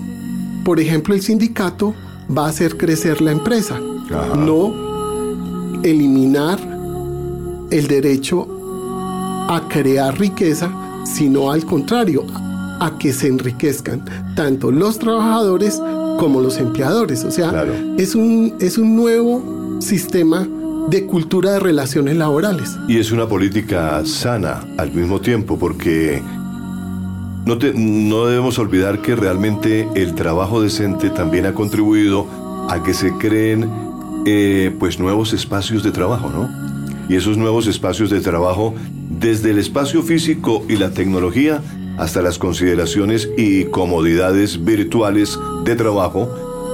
por 0.63 0.79
ejemplo, 0.79 1.13
el 1.13 1.21
sindicato 1.21 1.93
va 2.35 2.45
a 2.45 2.49
hacer 2.49 2.77
crecer 2.77 3.21
la 3.21 3.31
empresa, 3.31 3.79
no 4.37 4.73
eliminar 5.83 6.59
el 7.69 7.87
derecho 7.87 8.47
a 9.49 9.67
crear 9.69 10.17
riqueza, 10.17 10.69
sino 11.05 11.51
al 11.51 11.65
contrario, 11.65 12.25
a 12.79 12.97
que 12.97 13.13
se 13.13 13.27
enriquezcan 13.27 14.03
tanto 14.35 14.71
los 14.71 14.99
trabajadores 14.99 15.81
como 16.19 16.41
los 16.41 16.57
empleadores. 16.57 17.23
O 17.23 17.31
sea, 17.31 17.65
es, 17.97 18.15
un, 18.15 18.55
es 18.59 18.77
un 18.77 18.95
nuevo 18.95 19.77
sistema 19.79 20.47
de 20.89 21.05
cultura 21.05 21.53
de 21.53 21.59
relaciones 21.59 22.15
laborales. 22.15 22.77
Y 22.87 22.97
es 22.97 23.11
una 23.11 23.27
política 23.27 24.01
sana 24.05 24.63
al 24.77 24.91
mismo 24.91 25.19
tiempo, 25.19 25.57
porque 25.59 26.21
no, 27.45 27.57
no 27.75 28.25
debemos 28.25 28.57
olvidar 28.59 29.01
que 29.01 29.15
realmente 29.15 29.87
el 29.95 30.15
trabajo 30.15 30.61
decente 30.61 31.09
también 31.09 31.45
ha 31.45 31.53
contribuido 31.53 32.27
a 32.69 32.83
que 32.83 32.93
se 32.93 33.13
creen 33.13 33.69
eh, 34.25 34.75
pues 34.79 34.99
nuevos 34.99 35.33
espacios 35.33 35.83
de 35.83 35.91
trabajo, 35.91 36.29
¿no? 36.29 36.49
Y 37.09 37.15
esos 37.15 37.37
nuevos 37.37 37.67
espacios 37.67 38.09
de 38.09 38.19
trabajo, 38.19 38.73
desde 39.09 39.51
el 39.51 39.59
espacio 39.59 40.03
físico 40.03 40.65
y 40.67 40.75
la 40.75 40.91
tecnología 40.91 41.61
hasta 41.97 42.21
las 42.21 42.37
consideraciones 42.37 43.29
y 43.37 43.65
comodidades 43.65 44.63
virtuales 44.63 45.37
de 45.63 45.75
trabajo, 45.75 46.29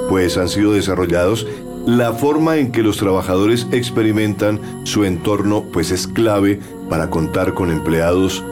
pues 0.10 0.38
han 0.38 0.50
sido 0.50 0.74
desarrollados 0.74 1.48
la 1.86 2.14
forma 2.14 2.58
en 2.58 2.72
que 2.72 2.82
los 2.82 2.98
trabajadores 2.98 3.68
experimentan 3.72 4.60
su 4.86 5.04
entorno 5.04 5.66
pues 5.74 5.92
es 5.92 6.08
clave 6.08 6.60
para 6.90 7.10
contar 7.10 7.54
con 7.54 7.72
empleados 7.72 8.44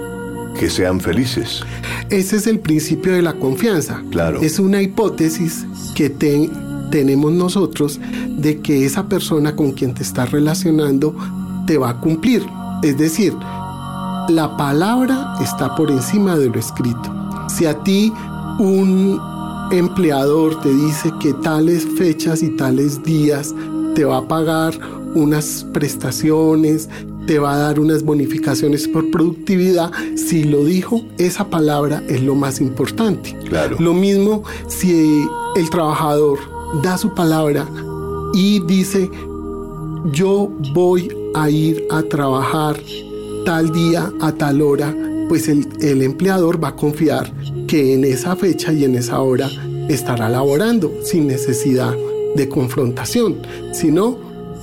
que 0.60 0.69
sean 0.69 0.99
felices. 0.99 1.63
Ese 2.10 2.36
es 2.36 2.47
el 2.47 2.60
principio 2.60 3.13
de 3.13 3.21
la 3.21 3.34
confianza. 3.34 4.03
Claro. 4.12 4.41
Es 4.41 4.60
una 4.60 4.81
hipótesis 4.81 5.65
que 5.95 6.10
tenemos 6.10 7.31
nosotros 7.31 7.99
de 8.27 8.60
que 8.60 8.86
esa 8.86 9.07
persona 9.07 9.55
con 9.55 9.71
quien 9.71 9.93
te 9.93 10.03
estás 10.03 10.31
relacionando 10.31 11.15
te 11.65 11.77
va 11.77 11.91
a 11.91 11.99
cumplir. 12.01 12.43
Es 12.84 12.97
decir, 12.97 13.34
la 14.32 14.56
palabra 14.58 15.36
está 15.41 15.76
por 15.76 15.91
encima 15.91 16.38
de 16.38 16.50
lo 16.50 16.60
escrito. 16.60 17.13
Si 17.50 17.65
a 17.65 17.78
ti 17.84 18.12
un 18.60 19.20
empleador 19.72 20.60
te 20.62 20.74
dice 20.74 21.12
que 21.20 21.34
tales 21.34 21.86
fechas 21.98 22.41
y 22.44 22.56
tales 22.56 23.04
días 23.04 23.54
te 23.96 24.06
va 24.06 24.17
a 24.17 24.28
pagar 24.28 24.74
unas 25.13 25.65
prestaciones, 25.74 26.89
te 27.28 27.39
va 27.39 27.54
a 27.54 27.58
dar 27.58 27.80
unas 27.80 28.04
bonificaciones 28.04 28.88
por 28.88 29.12
productividad, 29.12 29.91
si 30.15 30.44
lo 30.44 30.63
dijo, 30.63 31.02
esa 31.17 31.50
palabra 31.50 32.04
es 32.08 32.22
lo 32.22 32.36
más 32.36 32.62
importante. 32.62 33.38
Claro. 33.48 33.78
Lo 33.80 33.94
mismo 33.94 34.44
si 34.67 35.26
el 35.56 35.70
trabajador 35.70 36.39
da 36.82 36.98
su 36.98 37.13
palabra 37.13 37.67
y 38.34 38.60
dice, 38.62 39.10
yo 40.13 40.50
voy 40.74 41.10
a 41.36 41.50
ir 41.50 41.86
a 41.91 42.02
trabajar 42.04 42.78
tal 43.45 43.71
día 43.71 44.12
a 44.21 44.32
tal 44.32 44.62
hora, 44.62 44.95
pues 45.30 45.47
el, 45.47 45.67
el 45.82 46.01
empleador 46.01 46.63
va 46.63 46.69
a 46.69 46.75
confiar 46.75 47.32
que 47.67 47.93
en 47.93 48.04
esa 48.04 48.36
fecha 48.36 48.73
y 48.73 48.84
en 48.84 48.95
esa 48.95 49.21
hora 49.21 49.49
estará 49.88 50.30
laborando 50.30 50.91
sin 51.04 51.27
necesidad 51.27 51.95
de 52.36 52.49
confrontación, 52.49 53.38
sino 53.73 54.17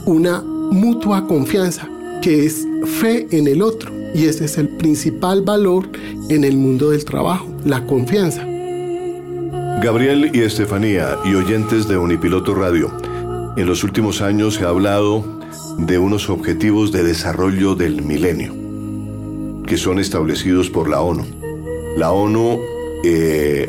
una 0.04 0.42
mutua 0.42 1.26
confianza 1.26 1.88
que 2.22 2.46
es 2.46 2.66
fe 2.84 3.26
en 3.30 3.46
el 3.46 3.62
otro. 3.62 3.92
Y 4.14 4.24
ese 4.24 4.46
es 4.46 4.58
el 4.58 4.68
principal 4.68 5.42
valor 5.42 5.88
en 6.28 6.44
el 6.44 6.56
mundo 6.56 6.90
del 6.90 7.04
trabajo, 7.04 7.46
la 7.64 7.86
confianza. 7.86 8.44
Gabriel 9.82 10.30
y 10.34 10.40
Estefanía 10.40 11.16
y 11.24 11.34
oyentes 11.34 11.86
de 11.88 11.96
Unipiloto 11.96 12.54
Radio, 12.54 12.90
en 13.56 13.66
los 13.66 13.84
últimos 13.84 14.22
años 14.22 14.54
se 14.54 14.64
ha 14.64 14.68
hablado 14.68 15.24
de 15.78 15.98
unos 15.98 16.28
objetivos 16.30 16.90
de 16.90 17.04
desarrollo 17.04 17.74
del 17.74 18.02
milenio 18.02 18.67
que 19.68 19.76
son 19.76 19.98
establecidos 19.98 20.70
por 20.70 20.88
la 20.88 21.02
ONU. 21.02 21.24
La 21.96 22.10
ONU 22.10 22.58
eh, 23.04 23.68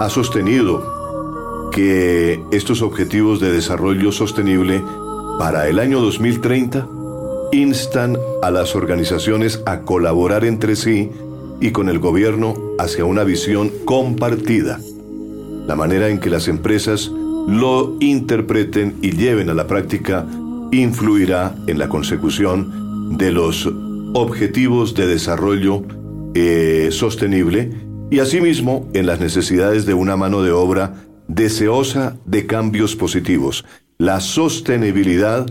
ha 0.00 0.08
sostenido 0.08 1.70
que 1.70 2.42
estos 2.50 2.80
objetivos 2.80 3.40
de 3.40 3.52
desarrollo 3.52 4.10
sostenible 4.10 4.82
para 5.38 5.68
el 5.68 5.78
año 5.78 6.00
2030 6.00 6.88
instan 7.52 8.16
a 8.42 8.50
las 8.50 8.74
organizaciones 8.74 9.62
a 9.66 9.80
colaborar 9.80 10.46
entre 10.46 10.76
sí 10.76 11.10
y 11.60 11.70
con 11.70 11.90
el 11.90 11.98
gobierno 11.98 12.54
hacia 12.78 13.04
una 13.04 13.24
visión 13.24 13.70
compartida. 13.84 14.80
La 15.66 15.76
manera 15.76 16.08
en 16.08 16.20
que 16.20 16.30
las 16.30 16.48
empresas 16.48 17.10
lo 17.46 17.96
interpreten 18.00 18.96
y 19.02 19.12
lleven 19.12 19.50
a 19.50 19.54
la 19.54 19.66
práctica 19.66 20.26
influirá 20.72 21.54
en 21.66 21.78
la 21.78 21.88
consecución 21.90 23.16
de 23.18 23.30
los 23.30 23.68
objetivos 24.14 24.94
de 24.94 25.06
desarrollo 25.06 25.82
eh, 26.34 26.88
sostenible 26.90 27.70
y 28.10 28.20
asimismo 28.20 28.88
en 28.94 29.06
las 29.06 29.20
necesidades 29.20 29.86
de 29.86 29.94
una 29.94 30.16
mano 30.16 30.42
de 30.42 30.50
obra 30.50 30.94
deseosa 31.26 32.16
de 32.24 32.46
cambios 32.46 32.96
positivos, 32.96 33.64
la 33.98 34.20
sostenibilidad, 34.20 35.46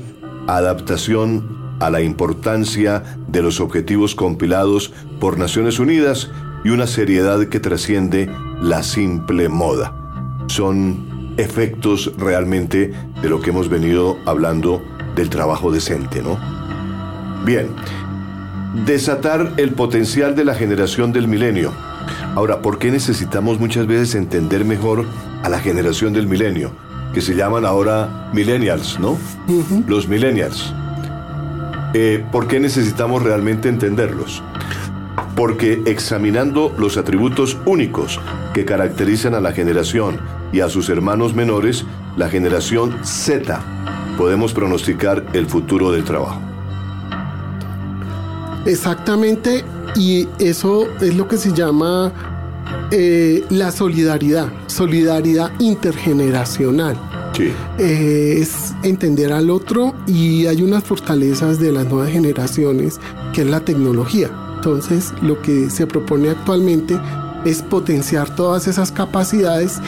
adaptación 0.47 1.75
a 1.79 1.89
la 1.91 2.01
importancia 2.01 3.03
de 3.27 3.43
los 3.43 3.59
objetivos 3.59 4.15
compilados 4.15 4.91
por 5.19 5.37
Naciones 5.37 5.77
Unidas 5.77 6.31
y 6.63 6.69
una 6.69 6.87
seriedad 6.87 7.47
que 7.47 7.59
trasciende 7.59 8.29
la 8.61 8.81
simple 8.81 9.49
moda. 9.49 9.93
Son 10.47 11.35
efectos 11.37 12.11
realmente 12.17 12.91
de 13.21 13.29
lo 13.29 13.39
que 13.39 13.51
hemos 13.51 13.69
venido 13.69 14.17
hablando 14.25 14.81
del 15.15 15.29
trabajo 15.29 15.71
decente, 15.71 16.23
¿no? 16.23 16.39
Bien, 17.45 17.67
desatar 18.85 19.53
el 19.57 19.71
potencial 19.71 20.35
de 20.35 20.45
la 20.45 20.53
generación 20.53 21.11
del 21.11 21.27
milenio. 21.27 21.71
Ahora, 22.35 22.61
¿por 22.61 22.77
qué 22.77 22.91
necesitamos 22.91 23.59
muchas 23.59 23.87
veces 23.87 24.15
entender 24.15 24.65
mejor 24.65 25.05
a 25.43 25.49
la 25.49 25.59
generación 25.59 26.13
del 26.13 26.27
milenio? 26.27 26.71
Que 27.13 27.21
se 27.21 27.35
llaman 27.35 27.65
ahora 27.65 28.29
millennials, 28.33 28.99
¿no? 28.99 29.17
Los 29.87 30.07
millennials. 30.07 30.73
Eh, 31.93 32.23
¿Por 32.31 32.47
qué 32.47 32.59
necesitamos 32.59 33.23
realmente 33.23 33.69
entenderlos? 33.69 34.43
Porque 35.35 35.81
examinando 35.85 36.73
los 36.77 36.97
atributos 36.97 37.57
únicos 37.65 38.19
que 38.53 38.65
caracterizan 38.65 39.33
a 39.33 39.41
la 39.41 39.51
generación 39.51 40.19
y 40.51 40.59
a 40.59 40.69
sus 40.69 40.89
hermanos 40.89 41.33
menores, 41.33 41.85
la 42.17 42.29
generación 42.29 43.03
Z, 43.03 43.61
podemos 44.17 44.53
pronosticar 44.53 45.25
el 45.33 45.47
futuro 45.47 45.91
del 45.91 46.03
trabajo. 46.03 46.56
Exactamente, 48.67 49.63
y 49.95 50.27
eso 50.39 50.87
es 50.99 51.15
lo 51.15 51.27
que 51.27 51.37
se 51.37 51.53
llama 51.53 52.11
eh, 52.91 53.43
la 53.49 53.71
solidaridad, 53.71 54.51
solidaridad 54.67 55.51
intergeneracional. 55.59 56.97
Sí. 57.33 57.51
Eh, 57.77 58.39
es 58.41 58.73
entender 58.83 59.31
al 59.31 59.49
otro 59.49 59.93
y 60.05 60.47
hay 60.47 60.61
unas 60.63 60.83
fortalezas 60.83 61.59
de 61.59 61.71
las 61.71 61.85
nuevas 61.85 62.11
generaciones 62.11 62.99
que 63.33 63.41
es 63.41 63.47
la 63.47 63.61
tecnología. 63.61 64.29
Entonces, 64.55 65.13
lo 65.21 65.41
que 65.41 65.69
se 65.69 65.87
propone 65.87 66.29
actualmente 66.29 66.99
es 67.45 67.61
potenciar 67.61 68.35
todas 68.35 68.67
esas 68.67 68.91
capacidades, 68.91 69.79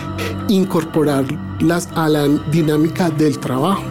incorporarlas 0.47 1.89
a 1.95 2.07
la 2.07 2.27
dinámica 2.51 3.09
del 3.09 3.39
trabajo. 3.39 3.83